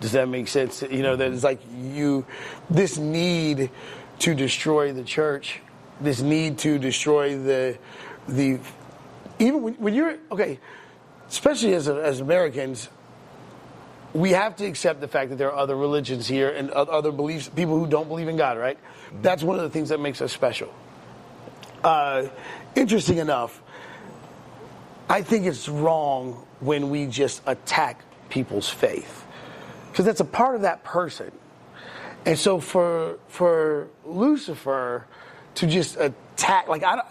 Does 0.00 0.12
that 0.12 0.28
make 0.28 0.48
sense? 0.48 0.82
You 0.82 1.02
know, 1.02 1.16
that 1.16 1.32
it's 1.32 1.44
like 1.44 1.60
you 1.76 2.26
this 2.68 2.98
need 2.98 3.70
to 4.20 4.34
destroy 4.34 4.92
the 4.92 5.04
church, 5.04 5.60
this 6.00 6.20
need 6.20 6.58
to 6.58 6.78
destroy 6.78 7.38
the 7.38 7.78
the 8.28 8.58
even 9.38 9.62
when, 9.62 9.74
when 9.74 9.94
you're 9.94 10.18
okay, 10.32 10.58
especially 11.28 11.74
as 11.74 11.88
as 11.88 12.20
Americans, 12.20 12.88
we 14.14 14.30
have 14.30 14.56
to 14.56 14.66
accept 14.66 15.00
the 15.00 15.08
fact 15.08 15.30
that 15.30 15.36
there 15.36 15.52
are 15.52 15.58
other 15.58 15.76
religions 15.76 16.26
here 16.26 16.48
and 16.48 16.70
other 16.70 17.10
beliefs, 17.10 17.48
people 17.48 17.78
who 17.78 17.86
don't 17.86 18.08
believe 18.08 18.28
in 18.28 18.36
God, 18.36 18.56
right? 18.56 18.78
That's 19.22 19.42
one 19.42 19.56
of 19.56 19.62
the 19.62 19.70
things 19.70 19.88
that 19.88 20.00
makes 20.00 20.22
us 20.22 20.32
special. 20.32 20.72
Uh, 21.82 22.28
interesting 22.76 23.18
enough, 23.18 23.60
I 25.08 25.22
think 25.22 25.46
it's 25.46 25.68
wrong 25.68 26.46
when 26.60 26.90
we 26.90 27.06
just 27.06 27.42
attack 27.46 28.02
people's 28.30 28.68
faith 28.68 29.26
because 29.90 30.04
that's 30.04 30.20
a 30.20 30.24
part 30.24 30.56
of 30.56 30.62
that 30.62 30.82
person. 30.82 31.30
And 32.26 32.38
so 32.38 32.58
for 32.58 33.18
for 33.28 33.88
Lucifer 34.04 35.06
to 35.56 35.66
just 35.66 35.96
attack, 35.96 36.68
like 36.68 36.82
I 36.82 37.02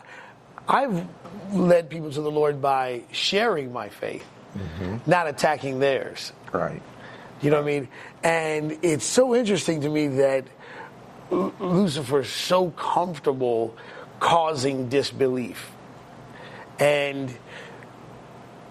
I've 0.68 1.08
led 1.52 1.90
people 1.90 2.12
to 2.12 2.22
the 2.22 2.32
Lord 2.32 2.62
by 2.62 3.04
sharing 3.12 3.72
my 3.72 3.90
faith, 3.90 4.26
mm-hmm. 4.58 4.98
not 5.10 5.28
attacking 5.28 5.80
theirs. 5.80 6.34
Right. 6.52 6.82
You 7.42 7.52
know 7.52 7.58
what 7.58 7.64
I 7.64 7.80
mean? 7.80 7.88
And 8.24 8.80
it's 8.82 9.06
so 9.06 9.36
interesting 9.36 9.82
to 9.82 9.90
me 9.90 10.08
that 10.08 10.46
Lu- 11.30 11.54
Lucifer's 11.60 12.30
so 12.30 12.72
comfortable 12.72 13.76
causing 14.20 14.90
disbelief. 14.90 15.72
And 16.80 17.36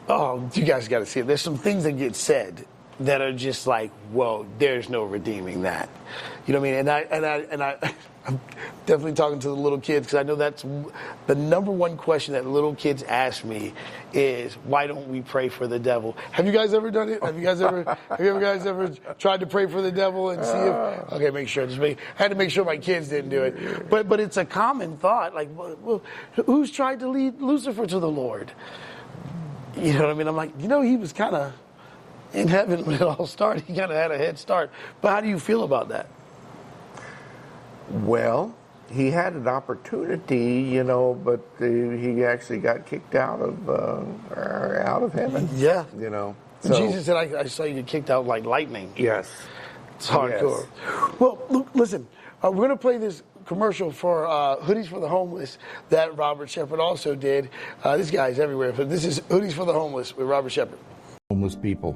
oh, 0.08 0.50
you 0.54 0.64
guys 0.64 0.88
got 0.88 1.00
to 1.00 1.06
see 1.06 1.20
it. 1.20 1.26
There's 1.26 1.42
some 1.42 1.58
things 1.58 1.84
that 1.84 1.92
get 1.92 2.16
said 2.16 2.66
that 3.00 3.20
are 3.20 3.32
just 3.32 3.66
like, 3.66 3.90
well, 4.12 4.46
there's 4.58 4.88
no 4.88 5.04
redeeming 5.04 5.62
that. 5.62 5.88
You 6.46 6.54
know 6.54 6.60
what 6.60 6.68
I 6.68 6.70
mean? 6.70 6.80
And 6.80 6.90
I 6.90 7.00
and 7.00 7.26
I 7.26 7.36
and 7.50 7.62
I. 7.62 7.94
I'm 8.24 8.40
definitely 8.86 9.14
talking 9.14 9.40
to 9.40 9.48
the 9.48 9.56
little 9.56 9.80
kids 9.80 10.06
because 10.06 10.20
I 10.20 10.22
know 10.22 10.36
that's 10.36 10.64
the 11.26 11.34
number 11.34 11.72
one 11.72 11.96
question 11.96 12.34
that 12.34 12.46
little 12.46 12.72
kids 12.72 13.02
ask 13.02 13.44
me 13.44 13.74
is 14.12 14.54
why 14.64 14.86
don't 14.86 15.08
we 15.08 15.22
pray 15.22 15.48
for 15.48 15.66
the 15.66 15.80
devil? 15.80 16.16
Have 16.30 16.46
you 16.46 16.52
guys 16.52 16.72
ever 16.72 16.92
done 16.92 17.08
it? 17.08 17.20
Have 17.20 17.36
you 17.36 17.42
guys 17.42 17.60
ever 17.60 17.98
have 18.08 18.20
you 18.20 18.38
guys 18.38 18.64
ever 18.64 18.90
tried 19.18 19.40
to 19.40 19.46
pray 19.46 19.66
for 19.66 19.82
the 19.82 19.90
devil 19.90 20.30
and 20.30 20.44
see 20.44 20.52
if 20.52 20.74
uh. 20.74 21.16
okay, 21.16 21.30
make 21.30 21.48
sure 21.48 21.66
just 21.66 21.80
make 21.80 21.98
I 22.16 22.22
had 22.22 22.30
to 22.30 22.36
make 22.36 22.50
sure 22.50 22.64
my 22.64 22.76
kids 22.76 23.08
didn't 23.08 23.30
do 23.30 23.42
it. 23.42 23.90
But 23.90 24.08
but 24.08 24.20
it's 24.20 24.36
a 24.36 24.44
common 24.44 24.96
thought 24.98 25.34
like 25.34 25.48
well, 25.56 25.76
well, 25.82 26.02
who's 26.46 26.70
tried 26.70 27.00
to 27.00 27.08
lead 27.08 27.40
Lucifer 27.40 27.86
to 27.86 27.98
the 27.98 28.10
Lord? 28.10 28.52
You 29.76 29.94
know 29.94 30.00
what 30.00 30.10
I 30.10 30.14
mean? 30.14 30.28
I'm 30.28 30.36
like, 30.36 30.52
you 30.58 30.68
know, 30.68 30.82
he 30.82 30.96
was 30.96 31.12
kind 31.12 31.34
of 31.34 31.52
in 32.32 32.48
heaven 32.48 32.84
when 32.84 32.96
it 32.96 33.02
all 33.02 33.26
started. 33.26 33.64
He 33.66 33.74
kind 33.74 33.90
of 33.90 33.96
had 33.96 34.10
a 34.10 34.18
head 34.18 34.38
start. 34.38 34.70
But 35.00 35.10
how 35.10 35.20
do 35.20 35.28
you 35.28 35.38
feel 35.38 35.64
about 35.64 35.88
that? 35.88 36.08
Well, 37.90 38.54
he 38.90 39.10
had 39.10 39.34
an 39.34 39.48
opportunity, 39.48 40.62
you 40.62 40.84
know, 40.84 41.14
but 41.14 41.40
uh, 41.60 41.64
he 41.64 42.24
actually 42.24 42.58
got 42.58 42.86
kicked 42.86 43.14
out 43.14 43.40
of 43.40 43.68
uh, 43.68 44.82
out 44.84 45.02
of 45.02 45.12
heaven. 45.12 45.48
Yeah. 45.54 45.84
You 45.98 46.10
know. 46.10 46.36
So, 46.60 46.76
Jesus 46.76 47.06
said, 47.06 47.16
I, 47.16 47.40
I 47.40 47.44
saw 47.44 47.64
you 47.64 47.74
get 47.74 47.86
kicked 47.86 48.10
out 48.10 48.26
like 48.26 48.44
lightning. 48.44 48.92
Yes. 48.96 49.28
It's 49.96 50.08
hardcore. 50.08 50.66
Well, 51.18 51.38
look, 51.50 51.74
listen, 51.74 52.06
uh, 52.42 52.50
we're 52.50 52.66
going 52.66 52.70
to 52.70 52.76
play 52.76 52.98
this 52.98 53.22
commercial 53.52 53.90
for 53.90 54.26
uh, 54.26 54.56
Hoodies 54.56 54.86
for 54.86 54.98
the 54.98 55.08
Homeless 55.08 55.58
that 55.90 56.16
Robert 56.16 56.48
Shepherd 56.48 56.80
also 56.80 57.14
did. 57.14 57.50
Uh, 57.84 57.98
this 57.98 58.10
guy's 58.10 58.38
everywhere, 58.38 58.72
but 58.72 58.88
this 58.88 59.04
is 59.04 59.20
Hoodies 59.20 59.52
for 59.52 59.66
the 59.66 59.74
Homeless 59.74 60.16
with 60.16 60.26
Robert 60.26 60.48
Shepherd. 60.50 60.78
homeless 61.28 61.54
people. 61.54 61.94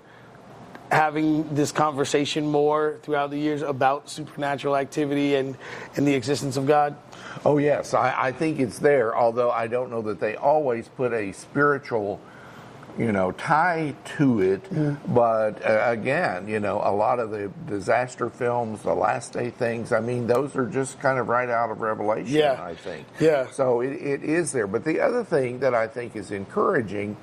having 0.91 1.55
this 1.55 1.71
conversation 1.71 2.51
more 2.51 2.99
throughout 3.03 3.31
the 3.31 3.39
years 3.39 3.63
about 3.63 4.11
supernatural 4.11 4.77
activity 4.77 5.37
and, 5.37 5.57
and 5.95 6.05
the 6.05 6.15
existence 6.15 6.57
of 6.57 6.67
God? 6.67 6.97
Oh, 7.45 7.59
yes, 7.59 7.95
I, 7.95 8.13
I 8.17 8.33
think 8.33 8.59
it's 8.59 8.81
there, 8.81 9.17
although 9.17 9.53
I 9.53 9.69
don't 9.69 9.89
know 9.89 10.03
that 10.03 10.19
they 10.19 10.35
always 10.35 10.89
put 10.89 11.13
a 11.13 11.31
spiritual 11.31 12.21
you 12.99 13.13
know, 13.13 13.33
tie 13.33 13.95
to 14.17 14.41
it. 14.41 14.63
But 15.13 15.65
uh, 15.65 15.83
again, 15.87 16.49
you 16.49 16.61
know, 16.61 16.81
a 16.85 16.93
lot 16.95 17.19
of 17.19 17.31
the 17.31 17.51
disaster 17.67 18.31
films, 18.31 18.83
the 18.83 18.95
last 18.95 19.33
day 19.33 19.51
things, 19.51 19.93
I 19.93 20.01
mean, 20.01 20.27
those 20.27 20.55
are 20.57 20.67
just 20.67 21.01
kind 21.01 21.19
of 21.19 21.29
right 21.29 21.49
out 21.49 21.71
of 21.71 21.81
Revelation, 21.81 22.35
Yeah. 22.35 22.63
I 22.63 22.75
think. 22.75 23.07
Yeah. 23.21 23.51
So 23.51 23.81
it, 23.81 23.93
it 23.93 24.23
is 24.23 24.53
there. 24.53 24.67
But 24.67 24.85
the 24.85 25.01
other 25.01 25.25
thing 25.25 25.61
that 25.61 25.75
I 25.75 25.87
think 25.89 26.17
is 26.17 26.31
encouraging 26.31 27.17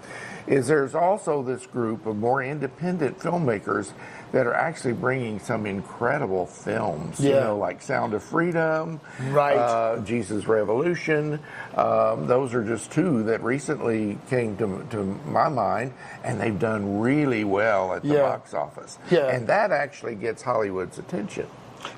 is 0.48 0.68
there's 0.68 0.96
also 0.96 1.44
this 1.44 1.66
group 1.68 2.06
of 2.06 2.16
more 2.18 2.44
independent 2.44 3.20
filmmakers 3.20 3.92
that 4.32 4.48
are 4.48 4.54
actually 4.54 4.94
bringing 4.94 5.40
some 5.40 5.66
incredible 5.66 6.46
films. 6.46 7.20
You 7.20 7.32
know, 7.32 7.58
like 7.58 7.82
Sound 7.82 8.14
of 8.14 8.24
Freedom, 8.24 9.00
Right. 9.30 9.58
uh, 9.58 10.00
Jesus 10.00 10.48
Revolution. 10.48 11.40
Um, 11.76 12.28
those 12.28 12.54
are 12.54 12.64
just 12.64 12.92
two 12.92 13.24
that 13.24 13.44
recently 13.44 14.18
came 14.30 14.56
to, 14.58 14.86
to 14.92 15.04
my 15.28 15.50
mind, 15.50 15.94
and 16.24 16.40
they've 16.40 16.58
done 16.58 17.00
really 17.00 17.44
well 17.44 17.94
at 17.94 18.04
the 18.04 18.16
Yeah. 18.16 18.22
box 18.22 18.54
office. 18.54 18.98
Yeah. 19.10 19.28
And 19.28 19.48
that 19.48 19.72
actually 19.72 20.16
gets 20.16 20.42
Hollywood's 20.42 20.98
attention. 20.98 21.48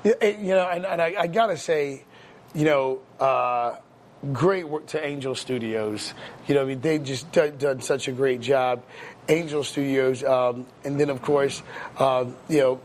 Yeah, 0.02 0.14
You 0.24 0.54
know, 0.54 0.68
and, 0.68 0.84
and 0.86 1.00
I, 1.00 1.14
I 1.18 1.26
gotta 1.28 1.56
say, 1.56 2.04
you 2.54 2.64
know, 2.64 3.00
uh, 3.20 3.76
great 4.32 4.68
work 4.68 4.86
to 4.88 5.04
Angel 5.04 5.34
Studios. 5.34 6.14
You 6.46 6.54
know, 6.54 6.62
I 6.62 6.64
mean, 6.64 6.80
they 6.80 6.98
just 6.98 7.30
done, 7.32 7.80
such 7.80 8.08
a 8.08 8.12
great 8.12 8.40
job. 8.40 8.82
Angel 9.28 9.64
Studios, 9.64 10.22
um, 10.22 10.66
and 10.84 11.00
then 11.00 11.10
of 11.10 11.22
course, 11.22 11.62
um, 11.98 12.36
you 12.48 12.58
know, 12.58 12.80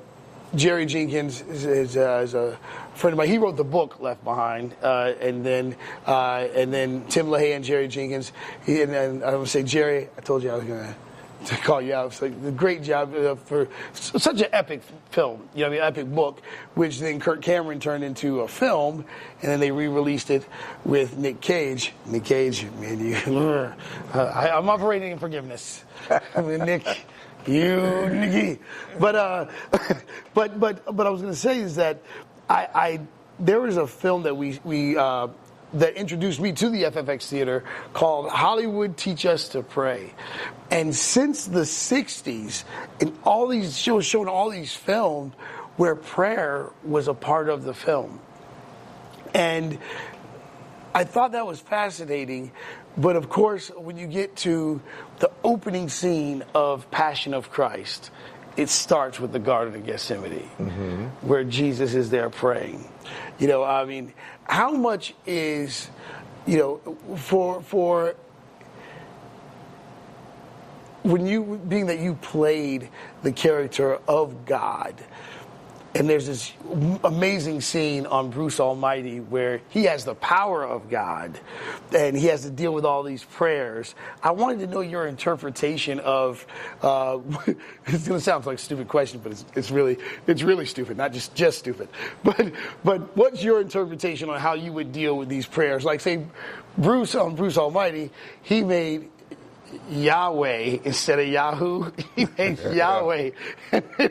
Jerry 0.56 0.86
Jenkins 0.86 1.42
is, 1.42 1.66
is, 1.66 1.98
uh, 1.98 2.22
is 2.24 2.34
a 2.34 2.58
friend 2.96 3.14
of 3.14 3.18
mine. 3.18 3.28
He 3.28 3.38
wrote 3.38 3.56
the 3.56 3.64
book 3.64 4.00
Left 4.00 4.24
Behind, 4.24 4.74
uh, 4.82 5.14
and 5.22 5.46
then 5.46 5.76
uh, 6.08 6.48
and 6.56 6.74
then 6.74 7.06
Tim 7.08 7.28
LaHaye 7.28 7.56
and 7.56 7.64
Jerry 7.64 7.88
Jenkins. 7.88 8.32
He, 8.66 8.82
and, 8.82 8.94
and 8.94 9.24
I 9.24 9.36
would 9.36 9.48
say, 9.48 9.64
Jerry, 9.64 10.10
I 10.18 10.22
told 10.22 10.42
you 10.44 10.52
I 10.52 10.56
was 10.56 10.64
gonna 10.64 10.96
to 11.46 11.56
call 11.58 11.82
you 11.82 11.94
out. 11.94 12.08
It's 12.08 12.22
like 12.22 12.34
a 12.46 12.52
great 12.52 12.84
job 12.84 13.16
uh, 13.16 13.36
for 13.36 13.68
such 13.94 14.42
an 14.42 14.48
epic 14.52 14.82
film, 15.12 15.48
you 15.56 15.64
know, 15.64 15.72
mean, 15.72 15.82
epic 15.82 16.08
book, 16.08 16.42
which 16.76 17.00
then 17.00 17.20
Kirk 17.20 17.42
Cameron 17.42 17.80
turned 17.80 18.04
into 18.04 18.42
a 18.42 18.48
film, 18.48 19.06
and 19.42 19.52
then 19.52 19.60
they 19.60 19.72
re-released 19.72 20.30
it 20.30 20.46
with 20.86 21.18
Nick 21.18 21.42
Cage. 21.42 21.94
Nick 22.06 22.26
Cage, 22.26 22.66
man, 22.80 23.00
you, 23.00 23.16
uh, 23.38 23.74
I, 24.14 24.50
I'm 24.50 24.70
operating 24.70 25.12
in 25.12 25.20
forgiveness. 25.20 25.84
I 26.36 26.42
mean, 26.42 26.60
Nick, 26.60 26.86
you, 27.48 28.10
Nicky, 28.10 28.62
but 29.00 29.16
uh, 29.16 29.46
but 30.34 30.60
but 30.60 30.96
but 30.96 31.08
I 31.08 31.10
was 31.10 31.22
going 31.22 31.34
to 31.34 31.40
say 31.40 31.60
is 31.60 31.76
that 31.76 32.02
I, 32.50 32.68
I 32.74 33.00
there 33.40 33.62
was 33.62 33.78
a 33.78 33.88
film 33.88 34.24
that 34.24 34.36
we 34.36 34.60
we. 34.64 34.98
Uh, 34.98 35.28
that 35.74 35.96
introduced 35.96 36.40
me 36.40 36.52
to 36.54 36.70
the 36.70 36.84
FFX 36.84 37.28
Theater 37.28 37.64
called 37.94 38.30
Hollywood 38.30 38.98
Teach 38.98 39.26
Us 39.26 39.50
to 39.50 39.62
Pray. 39.62 40.14
And 40.72 40.96
since 40.96 41.46
the 41.46 41.62
60s, 41.62 42.64
in 43.00 43.18
all 43.24 43.48
these 43.48 43.78
shows, 43.78 44.06
showing 44.06 44.28
all 44.28 44.50
these 44.50 44.74
films 44.74 45.34
where 45.78 45.96
prayer 45.96 46.70
was 46.84 47.08
a 47.08 47.14
part 47.14 47.50
of 47.50 47.64
the 47.64 47.74
film. 47.74 48.20
And 49.34 49.78
I 50.94 51.04
thought 51.04 51.34
that 51.34 51.46
was 51.46 51.60
fascinating. 51.60 52.52
But 52.98 53.16
of 53.16 53.30
course, 53.30 53.70
when 53.70 53.98
you 53.98 54.08
get 54.08 54.36
to 54.38 54.82
the 55.20 55.32
opening 55.44 55.88
scene 55.90 56.44
of 56.56 56.90
Passion 56.92 57.34
of 57.34 57.52
Christ, 57.52 58.12
it 58.60 58.68
starts 58.68 59.22
with 59.22 59.32
the 59.32 59.40
Garden 59.40 59.74
of 59.74 59.86
Gethsemane, 59.86 60.50
mm-hmm. 60.60 61.06
where 61.26 61.46
Jesus 61.46 61.94
is 61.94 62.10
there 62.10 62.30
praying. 62.30 62.92
You 63.40 63.48
know, 63.48 63.64
I 63.64 63.86
mean, 63.86 64.14
how 64.44 64.72
much 64.72 65.14
is, 65.26 65.90
you 66.46 66.58
know, 66.58 66.98
for 67.16 67.64
for 67.64 68.16
when 71.04 71.26
you 71.26 71.62
being 71.70 71.86
that 71.86 72.00
you 72.00 72.16
played 72.16 72.90
the 73.24 73.32
character 73.32 73.98
of 74.10 74.46
God, 74.46 74.94
and 75.96 76.08
there's 76.08 76.28
this 76.28 76.54
amazing 77.04 77.62
scene 77.62 78.06
on 78.06 78.30
Bruce 78.30 78.60
Almighty 78.60 79.20
where 79.20 79.62
he 79.70 79.86
has 79.86 80.06
the 80.06 80.14
power 80.14 80.64
of 80.64 80.90
God 80.90 81.40
and 81.96 82.16
he 82.16 82.28
has 82.28 82.44
to 82.44 82.52
deal 82.52 82.74
with 82.74 82.86
all 82.86 83.02
these 83.02 83.24
prayers. 83.24 83.96
I 84.22 84.32
wanted 84.32 84.60
to 84.60 84.68
know 84.68 84.82
your 84.82 85.08
interpretation 85.08 86.00
of. 86.00 86.46
Uh, 86.82 87.20
it's 87.88 88.08
going 88.08 88.20
to 88.20 88.22
sound 88.22 88.46
like 88.46 88.58
a 88.58 88.62
stupid 88.62 88.88
question, 88.88 89.20
but 89.24 89.32
it's, 89.32 89.46
it's 89.56 89.72
really 89.72 89.98
it's 90.28 90.44
really 90.44 90.68
stupid, 90.68 90.96
not 90.96 91.12
just 91.12 91.34
just 91.34 91.60
stupid. 91.60 91.90
But 92.24 92.52
but 92.84 93.18
what's 93.18 93.44
your 93.44 93.62
interpretation 93.62 94.30
on 94.30 94.40
how 94.40 94.54
you 94.54 94.72
would 94.74 94.92
deal 94.92 95.18
with 95.18 95.30
these 95.30 95.48
prayers? 95.48 95.84
Like 95.84 96.02
say, 96.02 96.26
Bruce 96.78 97.16
on 97.16 97.36
Bruce 97.36 97.58
Almighty, 97.58 98.12
he 98.44 98.64
made 98.64 99.10
Yahweh 99.90 100.80
instead 100.84 101.20
of 101.20 101.28
Yahoo. 101.28 101.92
He 102.16 102.28
made 102.38 102.60
Yahweh, 102.60 103.32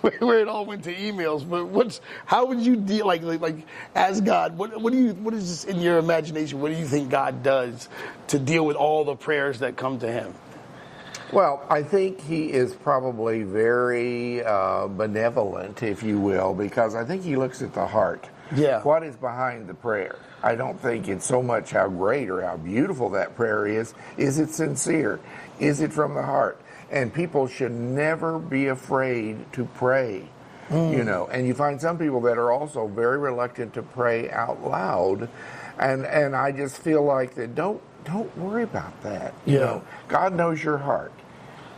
where 0.00 0.38
it 0.40 0.48
all 0.48 0.64
went 0.64 0.84
to 0.84 0.94
emails. 0.94 1.48
But 1.48 1.66
what's 1.66 2.00
how 2.24 2.46
would 2.46 2.60
you 2.60 2.76
deal 2.76 3.06
like 3.06 3.22
like, 3.22 3.40
like 3.40 3.56
as 3.94 4.20
God? 4.20 4.56
What 4.56 4.80
what 4.80 4.92
do 4.92 4.98
you 4.98 5.14
what 5.14 5.34
is 5.34 5.48
this 5.48 5.64
in 5.64 5.80
your 5.80 5.98
imagination? 5.98 6.60
What 6.60 6.70
do 6.70 6.78
you 6.78 6.86
think 6.86 7.10
God 7.10 7.42
does 7.42 7.88
to 8.28 8.38
deal 8.38 8.64
with 8.64 8.76
all 8.76 9.04
the 9.04 9.16
prayers 9.16 9.60
that 9.60 9.76
come 9.76 9.98
to 10.00 10.10
Him? 10.10 10.34
Well, 11.32 11.66
I 11.68 11.82
think 11.82 12.22
he 12.22 12.50
is 12.50 12.74
probably 12.74 13.42
very 13.42 14.42
uh, 14.42 14.86
benevolent, 14.86 15.82
if 15.82 16.02
you 16.02 16.18
will, 16.18 16.54
because 16.54 16.94
I 16.94 17.04
think 17.04 17.22
he 17.22 17.36
looks 17.36 17.60
at 17.60 17.74
the 17.74 17.86
heart. 17.86 18.26
Yeah. 18.56 18.82
What 18.82 19.02
is 19.02 19.14
behind 19.14 19.66
the 19.66 19.74
prayer? 19.74 20.16
I 20.42 20.54
don't 20.54 20.80
think 20.80 21.08
it's 21.08 21.26
so 21.26 21.42
much 21.42 21.70
how 21.70 21.88
great 21.88 22.30
or 22.30 22.42
how 22.42 22.56
beautiful 22.56 23.10
that 23.10 23.34
prayer 23.36 23.66
is. 23.66 23.94
Is 24.16 24.38
it 24.38 24.50
sincere? 24.50 25.20
Is 25.58 25.80
it 25.80 25.92
from 25.92 26.14
the 26.14 26.22
heart? 26.22 26.60
And 26.90 27.12
people 27.12 27.48
should 27.48 27.72
never 27.72 28.38
be 28.38 28.68
afraid 28.68 29.52
to 29.54 29.64
pray. 29.64 30.28
You 30.70 30.76
mm. 30.76 31.06
know, 31.06 31.28
and 31.28 31.46
you 31.46 31.54
find 31.54 31.80
some 31.80 31.98
people 31.98 32.20
that 32.22 32.36
are 32.36 32.52
also 32.52 32.86
very 32.86 33.18
reluctant 33.18 33.72
to 33.74 33.82
pray 33.82 34.30
out 34.30 34.62
loud, 34.62 35.30
and 35.78 36.04
and 36.04 36.36
I 36.36 36.52
just 36.52 36.76
feel 36.76 37.02
like 37.02 37.34
that. 37.36 37.54
Don't 37.54 37.80
don't 38.04 38.36
worry 38.36 38.64
about 38.64 39.02
that. 39.02 39.32
You 39.46 39.60
know, 39.60 39.82
God 40.08 40.34
knows 40.34 40.62
your 40.62 40.76
heart. 40.76 41.12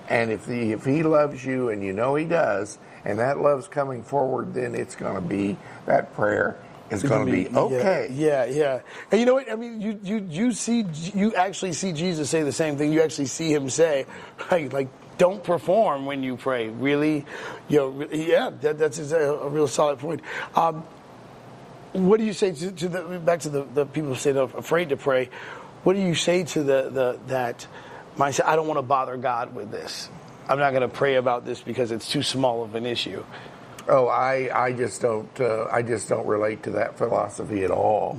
And 0.09 0.33
if 0.33 0.46
he, 0.46 0.73
if 0.73 0.85
he 0.85 1.05
loves 1.05 1.44
you 1.44 1.68
and 1.68 1.85
you 1.85 1.92
know 1.92 2.16
he 2.16 2.25
does, 2.25 2.79
and 3.05 3.20
that 3.20 3.38
love's 3.38 3.68
coming 3.68 4.03
forward, 4.03 4.55
then 4.55 4.75
it's 4.75 4.96
going 4.96 5.14
to 5.14 5.20
be 5.20 5.57
that 5.87 6.12
prayer 6.14 6.59
is 6.90 7.03
going 7.03 7.26
to 7.26 7.33
be 7.33 7.48
okay. 7.48 8.09
Yeah, 8.12 8.44
yeah, 8.44 8.57
yeah. 8.57 8.81
And 9.11 9.20
you 9.20 9.26
know 9.26 9.35
what? 9.35 9.50
I 9.50 9.57
mean, 9.57 9.81
you 9.81 9.98
you 10.03 10.26
you 10.29 10.53
see, 10.53 10.85
you 11.14 11.35
actually 11.35 11.72
see 11.72 11.92
Jesus 11.92 12.31
say 12.31 12.42
the 12.42 12.53
same 12.53 12.76
thing. 12.76 12.92
You 12.92 13.03
actually 13.03 13.26
see 13.26 13.53
him 13.53 13.68
say, 13.70 14.07
like, 14.50 14.72
like 14.72 14.88
don't 15.18 15.42
perform 15.42 16.07
when 16.07 16.22
you 16.22 16.37
pray. 16.37 16.68
Really, 16.68 17.24
you 17.68 17.79
know, 17.79 18.09
yeah, 18.12 18.50
that, 18.61 18.79
that's 18.79 18.98
a, 18.98 19.18
a 19.18 19.48
real 19.48 19.68
solid 19.68 19.98
point. 19.98 20.22
Um, 20.55 20.85
what 21.92 22.18
do 22.18 22.24
you 22.24 22.33
say 22.33 22.53
to, 22.53 22.70
to 22.72 22.88
the 22.88 23.03
back 23.18 23.40
to 23.40 23.48
the, 23.48 23.62
the 23.64 23.87
people 23.87 24.11
who 24.11 24.16
say 24.16 24.33
they're 24.33 24.44
afraid 24.44 24.90
to 24.90 24.96
pray? 24.96 25.29
What 25.83 25.94
do 25.94 26.00
you 26.00 26.14
say 26.14 26.44
to 26.44 26.62
the, 26.62 26.90
the 26.90 27.20
that 27.29 27.66
mindset? 28.16 28.44
I 28.44 28.57
don't 28.57 28.66
want 28.66 28.79
to 28.79 28.83
bother 28.83 29.16
God 29.16 29.55
with 29.55 29.70
this. 29.70 30.09
I'm 30.48 30.59
not 30.59 30.70
going 30.70 30.83
to 30.83 30.88
pray 30.88 31.14
about 31.14 31.44
this 31.44 31.61
because 31.61 31.92
it's 31.92 32.11
too 32.11 32.22
small 32.22 32.64
of 32.64 32.74
an 32.74 32.85
issue. 32.85 33.24
Oh, 33.88 34.08
I, 34.08 34.50
I 34.66 34.72
just 34.72 35.00
don't 35.00 35.40
uh, 35.40 35.66
I 35.70 35.82
just 35.82 36.08
don't 36.08 36.26
relate 36.26 36.62
to 36.64 36.70
that 36.72 36.98
philosophy 36.98 37.64
at 37.64 37.70
all. 37.70 38.18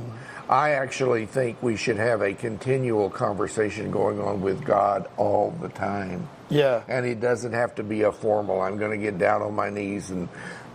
I 0.49 0.71
actually 0.71 1.25
think 1.27 1.61
we 1.63 1.77
should 1.77 1.97
have 1.97 2.21
a 2.21 2.33
continual 2.33 3.09
conversation 3.09 3.89
going 3.89 4.19
on 4.19 4.41
with 4.41 4.65
God 4.65 5.07
all 5.15 5.51
the 5.61 5.69
time. 5.69 6.27
Yeah. 6.49 6.83
And 6.89 7.05
it 7.05 7.21
doesn't 7.21 7.53
have 7.53 7.75
to 7.75 7.83
be 7.83 8.01
a 8.01 8.11
formal, 8.11 8.59
I'm 8.59 8.77
going 8.77 8.91
to 8.91 8.97
get 9.03 9.17
down 9.17 9.41
on 9.41 9.55
my 9.55 9.69
knees 9.69 10.09
and 10.09 10.27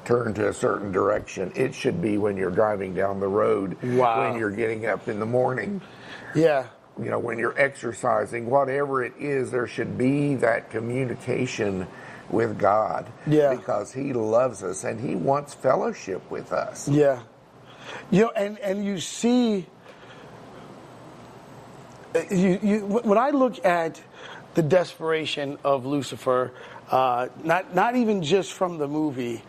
turn 0.07 0.33
to 0.35 0.49
a 0.49 0.55
certain 0.55 0.93
direction. 0.93 1.53
It 1.57 1.75
should 1.75 2.01
be 2.01 2.17
when 2.17 2.39
you're 2.39 2.51
driving 2.51 2.95
down 2.95 3.21
the 3.21 3.29
road, 3.29 3.77
Wow. 3.83 4.31
when 4.31 4.39
you're 4.41 4.51
getting 4.53 4.87
up 4.87 5.09
in 5.09 5.21
the 5.21 5.27
morning, 5.27 5.83
Yeah. 6.35 6.65
you 6.99 7.11
know, 7.11 7.19
when 7.19 7.39
you're 7.39 7.59
exercising, 7.61 8.49
whatever 8.49 9.05
it 9.05 9.13
is, 9.19 9.51
there 9.51 9.67
should 9.67 9.99
be 9.99 10.37
that 10.37 10.71
communication 10.71 11.87
with 12.31 12.59
God. 12.59 13.07
Yeah. 13.27 13.55
Because 13.55 13.93
He 13.93 14.13
loves 14.13 14.63
us 14.63 14.85
and 14.85 15.01
He 15.01 15.15
wants 15.15 15.55
fellowship 15.55 16.29
with 16.31 16.53
us. 16.53 16.89
Yeah. 16.89 17.23
You 18.11 18.25
know, 18.25 18.31
and, 18.31 18.59
and 18.59 18.85
you 18.85 18.99
see, 18.99 19.67
you, 22.31 22.59
you, 22.63 22.81
when 22.87 23.19
I 23.19 23.31
look 23.31 23.65
at 23.65 24.01
the 24.55 24.63
desperation 24.63 25.59
of 25.65 25.87
Lucifer, 25.87 26.53
uh, 26.91 27.29
not, 27.45 27.75
not 27.75 27.97
even 27.97 28.23
just 28.23 28.53
from 28.53 28.79
the 28.79 28.89
movie, 28.89 29.43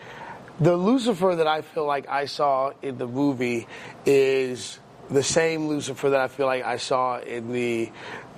the 0.59 0.75
Lucifer 0.75 1.35
that 1.35 1.47
I 1.47 1.61
feel 1.61 1.85
like 1.85 2.09
I 2.09 2.25
saw 2.25 2.71
in 2.81 2.97
the 2.97 3.07
movie 3.07 3.67
is 4.05 4.79
the 5.09 5.23
same 5.23 5.67
Lucifer 5.67 6.09
that 6.09 6.19
I 6.19 6.27
feel 6.27 6.47
like 6.47 6.63
I 6.63 6.77
saw 6.77 7.19
in 7.19 7.51
the, 7.51 7.91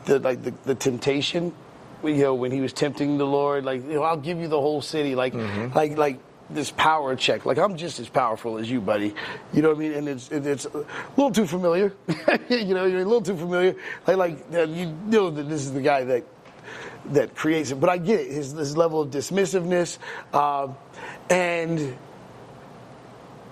the 0.05 0.19
like 0.19 0.43
the, 0.43 0.53
the 0.65 0.75
temptation 0.75 1.53
you 2.03 2.15
know, 2.15 2.35
when 2.35 2.51
he 2.51 2.61
was 2.61 2.73
tempting 2.73 3.17
the 3.17 3.25
Lord, 3.25 3.65
like, 3.65 3.83
you 3.83 3.95
know, 3.95 4.03
I'll 4.03 4.17
give 4.17 4.39
you 4.39 4.47
the 4.47 4.59
whole 4.59 4.81
city, 4.81 5.15
like, 5.15 5.33
like, 5.75 5.97
like 5.97 6.19
this 6.49 6.71
power 6.71 7.15
check. 7.15 7.45
Like, 7.45 7.57
I'm 7.57 7.77
just 7.77 7.99
as 7.99 8.09
powerful 8.09 8.57
as 8.57 8.69
you, 8.69 8.81
buddy. 8.81 9.13
You 9.53 9.61
know 9.61 9.69
what 9.69 9.77
I 9.77 9.79
mean? 9.79 9.93
And 9.93 10.07
it's 10.07 10.29
it's 10.31 10.65
a 10.65 10.85
little 11.17 11.31
too 11.31 11.45
familiar. 11.45 11.93
you 12.49 12.73
know, 12.73 12.85
you're 12.85 13.01
a 13.01 13.05
little 13.05 13.21
too 13.21 13.37
familiar. 13.37 13.75
Like, 14.07 14.17
like 14.17 14.37
uh, 14.53 14.63
you 14.63 14.87
know 15.05 15.29
that 15.29 15.43
this 15.43 15.61
is 15.61 15.73
the 15.73 15.81
guy 15.81 16.03
that 16.05 16.23
that 17.07 17.35
creates 17.35 17.71
it. 17.71 17.79
But 17.79 17.89
I 17.89 17.97
get 17.97 18.21
it, 18.21 18.31
his, 18.31 18.51
his 18.51 18.77
level 18.77 19.01
of 19.01 19.11
dismissiveness. 19.11 19.97
Uh, 20.33 20.69
and 21.29 21.97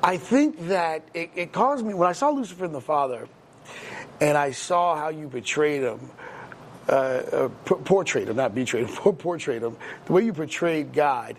I 0.04 0.18
think 0.18 0.68
that 0.68 1.08
it, 1.14 1.32
it 1.36 1.52
caused 1.52 1.86
me, 1.86 1.94
when 1.94 2.10
I 2.10 2.14
saw 2.14 2.30
Lucifer 2.30 2.66
and 2.66 2.76
the 2.76 2.82
Father, 2.82 3.28
and 4.20 4.38
I 4.38 4.52
saw 4.52 4.96
how 4.96 5.10
you 5.10 5.28
portrayed 5.28 5.84
him, 5.84 6.00
uh, 6.88 6.92
uh, 6.92 7.50
portrayed 7.50 8.30
him, 8.30 8.38
not 8.38 8.56
betrayed 8.56 8.88
him, 8.88 8.96
portrayed 9.16 9.62
him, 9.62 9.76
the 10.06 10.14
way 10.14 10.24
you 10.24 10.34
portrayed 10.34 10.94
God, 10.94 11.36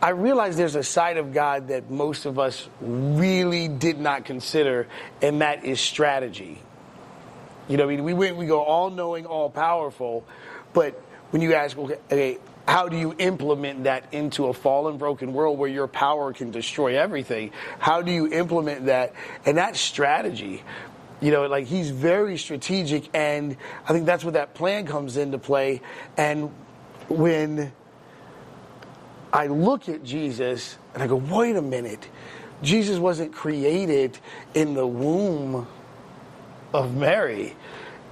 I 0.00 0.10
realize 0.10 0.56
there's 0.56 0.74
a 0.74 0.82
side 0.82 1.16
of 1.16 1.32
God 1.32 1.68
that 1.68 1.90
most 1.90 2.26
of 2.26 2.38
us 2.38 2.68
really 2.80 3.68
did 3.68 3.98
not 3.98 4.24
consider, 4.24 4.88
and 5.22 5.40
that 5.40 5.64
is 5.64 5.80
strategy. 5.80 6.58
You 7.68 7.76
know, 7.76 7.84
I 7.84 7.88
mean, 7.88 8.04
we 8.04 8.12
went, 8.12 8.36
we 8.36 8.46
go 8.46 8.62
all 8.62 8.90
knowing, 8.90 9.26
all 9.26 9.50
powerful, 9.50 10.24
but 10.72 11.00
when 11.30 11.42
you 11.42 11.54
ask, 11.54 11.76
okay, 11.76 11.98
okay, 12.10 12.38
how 12.66 12.88
do 12.88 12.96
you 12.96 13.14
implement 13.18 13.84
that 13.84 14.12
into 14.12 14.46
a 14.46 14.52
fallen, 14.52 14.98
broken 14.98 15.32
world 15.32 15.56
where 15.58 15.70
your 15.70 15.86
power 15.86 16.32
can 16.32 16.50
destroy 16.50 16.98
everything? 16.98 17.52
How 17.78 18.02
do 18.02 18.10
you 18.10 18.32
implement 18.32 18.86
that? 18.86 19.14
And 19.44 19.56
that 19.56 19.76
strategy, 19.76 20.64
you 21.20 21.30
know, 21.30 21.46
like 21.46 21.66
he's 21.66 21.90
very 21.90 22.36
strategic, 22.36 23.08
and 23.14 23.56
I 23.88 23.92
think 23.92 24.06
that's 24.06 24.24
where 24.24 24.32
that 24.32 24.54
plan 24.54 24.86
comes 24.86 25.16
into 25.16 25.38
play. 25.38 25.80
And 26.16 26.50
when 27.08 27.72
I 29.32 29.46
look 29.46 29.88
at 29.88 30.04
Jesus 30.04 30.78
and 30.94 31.02
I 31.02 31.06
go, 31.06 31.16
wait 31.16 31.56
a 31.56 31.62
minute, 31.62 32.08
Jesus 32.62 32.98
wasn't 32.98 33.32
created 33.32 34.18
in 34.54 34.74
the 34.74 34.86
womb 34.86 35.66
of 36.72 36.94
Mary. 36.94 37.56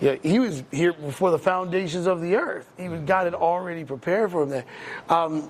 Yeah, 0.01 0.17
he 0.23 0.39
was 0.39 0.63
here 0.71 0.93
before 0.93 1.31
the 1.31 1.39
foundations 1.39 2.07
of 2.07 2.21
the 2.21 2.37
earth. 2.37 2.71
Even 2.79 3.07
God 3.07 3.25
had 3.25 3.35
already 3.35 3.85
prepared 3.85 4.33
for 4.33 4.43
him 4.43 4.49
there. 4.51 4.65
Um, 5.09 5.43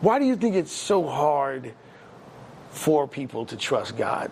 why 0.00 0.18
do 0.18 0.24
you 0.24 0.36
think 0.36 0.54
it's 0.54 0.72
so 0.72 1.06
hard 1.06 1.74
for 2.70 3.06
people 3.06 3.46
to 3.46 3.56
trust 3.56 3.96
God? 3.96 4.30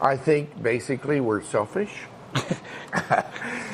I 0.00 0.16
think 0.16 0.62
basically 0.62 1.20
we're 1.20 1.42
selfish. 1.42 1.92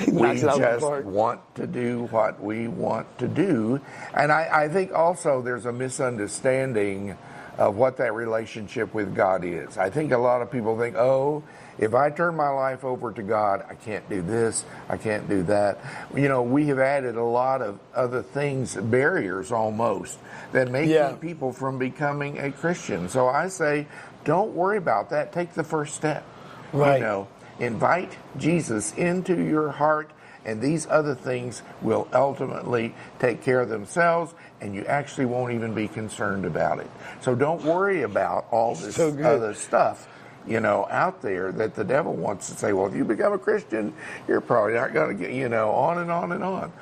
we 0.09 0.35
just 0.39 1.05
want 1.05 1.41
to 1.55 1.67
do 1.67 2.05
what 2.11 2.43
we 2.43 2.69
want 2.69 3.19
to 3.19 3.29
do. 3.29 3.81
And 4.15 4.33
I, 4.33 4.65
I, 4.65 4.69
think 4.69 4.93
also 4.93 5.43
there's 5.43 5.67
a 5.67 5.73
misunderstanding 5.73 7.17
of 7.59 7.77
what 7.77 7.97
that 7.99 8.15
relationship 8.15 8.93
with 8.95 9.15
God 9.15 9.45
is. 9.45 9.79
I 9.79 9.91
think 9.91 10.12
a 10.12 10.19
lot 10.19 10.43
of 10.43 10.51
people 10.51 10.79
think, 10.79 10.97
oh, 10.97 11.43
if 11.79 11.95
I 11.95 12.11
turn 12.11 12.37
my 12.37 12.49
life 12.49 12.85
over 12.85 13.12
to 13.12 13.23
God, 13.23 13.65
I 13.69 13.75
can't 13.75 14.09
do 14.09 14.23
this, 14.23 14.65
I 14.89 14.97
can't 14.97 15.29
do 15.29 15.43
that. 15.45 15.79
You 16.15 16.29
know, 16.29 16.43
we 16.43 16.67
have 16.69 16.79
added 16.79 17.17
a 17.17 17.25
lot 17.25 17.62
of 17.62 17.79
other 17.95 18.23
things, 18.23 18.77
barriers 18.77 19.53
almost, 19.53 20.19
that 20.53 20.71
may 20.71 20.87
yeah. 20.87 21.11
keep 21.11 21.21
people 21.21 21.53
from 21.53 21.79
becoming 21.79 22.39
a 22.39 22.51
Christian. 22.51 23.09
So 23.09 23.29
I 23.29 23.49
say, 23.49 23.87
don't 24.25 24.55
worry 24.55 24.79
about 24.79 25.11
that. 25.11 25.33
Take 25.33 25.53
the 25.55 25.65
first 25.65 25.95
step. 25.95 26.25
Right. 26.73 26.97
You 26.97 27.03
know, 27.03 27.29
invite 27.59 28.17
Jesus 28.39 28.93
into 28.95 29.41
your 29.43 29.71
heart 29.71 30.11
and 30.47 30.62
these 30.62 30.87
other 30.89 31.15
things 31.15 31.62
will 31.83 32.09
ultimately 32.12 32.95
take 33.19 33.43
care 33.43 33.61
of 33.61 33.69
themselves 33.69 34.33
and 34.61 34.75
you 34.75 34.85
actually 34.85 35.27
won't 35.27 35.53
even 35.53 35.75
be 35.75 35.89
concerned 35.89 36.45
about 36.45 36.79
it. 36.79 36.89
So 37.21 37.35
don't 37.35 37.62
worry 37.65 38.03
about 38.03 38.47
all 38.53 38.77
this 38.77 38.95
so 38.95 39.09
other 39.09 39.55
stuff 39.55 40.09
you 40.47 40.61
know, 40.61 40.87
out 40.91 41.23
there 41.23 41.53
that 41.53 41.75
the 41.75 41.85
devil 41.85 42.15
wants 42.15 42.49
to 42.49 42.57
say, 42.57 42.73
well, 42.73 42.87
if 42.87 42.95
you 42.95 43.05
become 43.05 43.33
a 43.33 43.39
Christian, 43.39 43.93
you're 44.29 44.41
probably 44.41 44.75
not 44.75 44.95
going 44.95 45.17
to 45.17 45.25
get, 45.25 45.35
you 45.35 45.49
know, 45.49 45.71
on 45.71 45.99
and 45.99 46.11
on 46.11 46.33
and 46.33 46.45
on. 46.45 46.73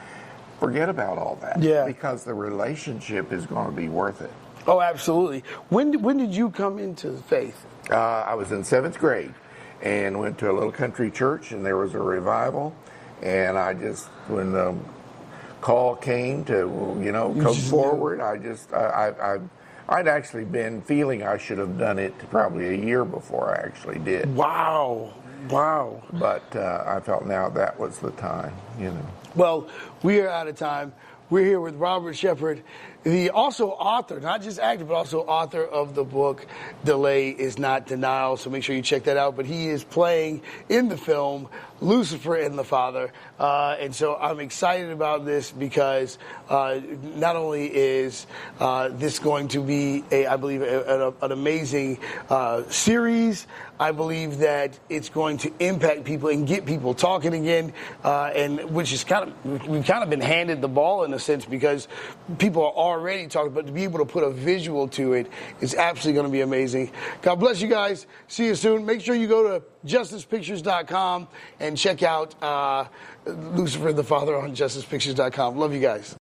Forget 0.60 0.88
about 0.88 1.18
all 1.18 1.36
that. 1.42 1.60
Yeah. 1.60 1.84
Because 1.84 2.24
the 2.24 2.34
relationship 2.34 3.32
is 3.32 3.46
going 3.46 3.66
to 3.66 3.72
be 3.72 3.88
worth 3.88 4.20
it. 4.20 4.30
Oh, 4.66 4.80
absolutely. 4.80 5.44
When, 5.68 6.00
when 6.00 6.16
did 6.16 6.34
you 6.34 6.50
come 6.50 6.78
into 6.78 7.12
faith? 7.12 7.66
Uh, 7.90 7.96
I 7.96 8.34
was 8.34 8.52
in 8.52 8.64
seventh 8.64 8.98
grade 8.98 9.34
and 9.82 10.18
went 10.18 10.38
to 10.38 10.50
a 10.50 10.52
little 10.52 10.72
country 10.72 11.10
church, 11.10 11.52
and 11.52 11.66
there 11.66 11.76
was 11.76 11.94
a 11.94 11.98
revival. 11.98 12.74
And 13.22 13.58
I 13.58 13.74
just, 13.74 14.06
when 14.28 14.52
the 14.52 14.74
call 15.60 15.96
came 15.96 16.44
to, 16.46 16.98
you 17.02 17.12
know, 17.12 17.34
come 17.40 17.54
forward, 17.54 18.20
I 18.20 18.38
just, 18.38 18.72
I, 18.72 19.10
I, 19.10 19.34
I 19.34 19.38
I'd 19.88 20.08
actually 20.08 20.44
been 20.44 20.80
feeling 20.82 21.22
I 21.22 21.36
should 21.36 21.58
have 21.58 21.78
done 21.78 21.98
it 21.98 22.16
probably 22.30 22.68
a 22.68 22.84
year 22.84 23.04
before 23.04 23.54
I 23.54 23.66
actually 23.66 23.98
did. 23.98 24.34
Wow. 24.34 25.12
Wow. 25.50 26.02
But 26.12 26.56
uh, 26.56 26.84
I 26.86 27.00
felt 27.00 27.26
now 27.26 27.50
that 27.50 27.78
was 27.78 27.98
the 27.98 28.10
time, 28.12 28.54
you 28.78 28.90
know. 28.90 29.06
Well, 29.34 29.68
we 30.02 30.20
are 30.20 30.28
out 30.28 30.48
of 30.48 30.56
time. 30.56 30.92
We're 31.30 31.44
here 31.44 31.60
with 31.60 31.74
Robert 31.76 32.14
Shepherd, 32.14 32.62
the 33.02 33.30
also 33.30 33.70
author, 33.70 34.20
not 34.20 34.42
just 34.42 34.58
actor, 34.58 34.84
but 34.84 34.94
also 34.94 35.22
author 35.22 35.64
of 35.64 35.94
the 35.94 36.04
book 36.04 36.46
Delay 36.84 37.30
is 37.30 37.58
Not 37.58 37.86
Denial. 37.86 38.36
So 38.36 38.50
make 38.50 38.62
sure 38.62 38.76
you 38.76 38.82
check 38.82 39.04
that 39.04 39.16
out. 39.16 39.34
But 39.34 39.46
he 39.46 39.68
is 39.68 39.82
playing 39.82 40.42
in 40.68 40.88
the 40.88 40.98
film 40.98 41.48
Lucifer 41.80 42.36
and 42.36 42.58
the 42.58 42.64
Father. 42.64 43.12
Uh, 43.38 43.76
and 43.78 43.94
so 43.94 44.16
I'm 44.16 44.40
excited 44.40 44.90
about 44.90 45.24
this 45.24 45.50
because 45.50 46.18
uh, 46.48 46.80
not 47.02 47.36
only 47.36 47.74
is 47.74 48.26
uh, 48.60 48.88
this 48.88 49.18
going 49.18 49.48
to 49.48 49.60
be, 49.60 50.04
a, 50.10 50.26
I 50.26 50.36
believe, 50.36 50.62
a, 50.62 51.12
a, 51.20 51.26
an 51.26 51.32
amazing 51.32 51.98
uh, 52.28 52.62
series, 52.70 53.46
I 53.78 53.90
believe 53.90 54.38
that 54.38 54.78
it's 54.88 55.08
going 55.08 55.38
to 55.38 55.52
impact 55.58 56.04
people 56.04 56.28
and 56.28 56.46
get 56.46 56.64
people 56.64 56.94
talking 56.94 57.34
again, 57.34 57.72
uh, 58.04 58.26
and 58.26 58.70
which 58.70 58.92
is 58.92 59.02
kind 59.02 59.30
of 59.30 59.68
we've 59.68 59.84
kind 59.84 60.04
of 60.04 60.10
been 60.10 60.20
handed 60.20 60.60
the 60.60 60.68
ball 60.68 61.02
in 61.04 61.12
a 61.12 61.18
sense 61.18 61.44
because 61.44 61.88
people 62.38 62.62
are 62.62 62.72
already 62.72 63.26
talking, 63.26 63.52
but 63.52 63.66
to 63.66 63.72
be 63.72 63.82
able 63.82 63.98
to 63.98 64.04
put 64.04 64.22
a 64.22 64.30
visual 64.30 64.86
to 64.88 65.14
it 65.14 65.26
is 65.60 65.74
absolutely 65.74 66.14
going 66.14 66.26
to 66.26 66.32
be 66.32 66.42
amazing. 66.42 66.92
God 67.22 67.36
bless 67.36 67.60
you 67.60 67.68
guys. 67.68 68.06
See 68.28 68.46
you 68.46 68.54
soon. 68.54 68.86
Make 68.86 69.00
sure 69.00 69.16
you 69.16 69.26
go 69.26 69.58
to 69.58 69.64
justicepictures.com 69.86 71.28
and 71.60 71.76
check 71.76 72.02
out 72.02 72.34
uh, 72.42 72.86
Lucifer 73.26 73.92
the 73.92 74.04
Father 74.04 74.36
on 74.36 74.54
justicepictures.com. 74.54 75.56
Love 75.56 75.74
you 75.74 75.80
guys. 75.80 76.16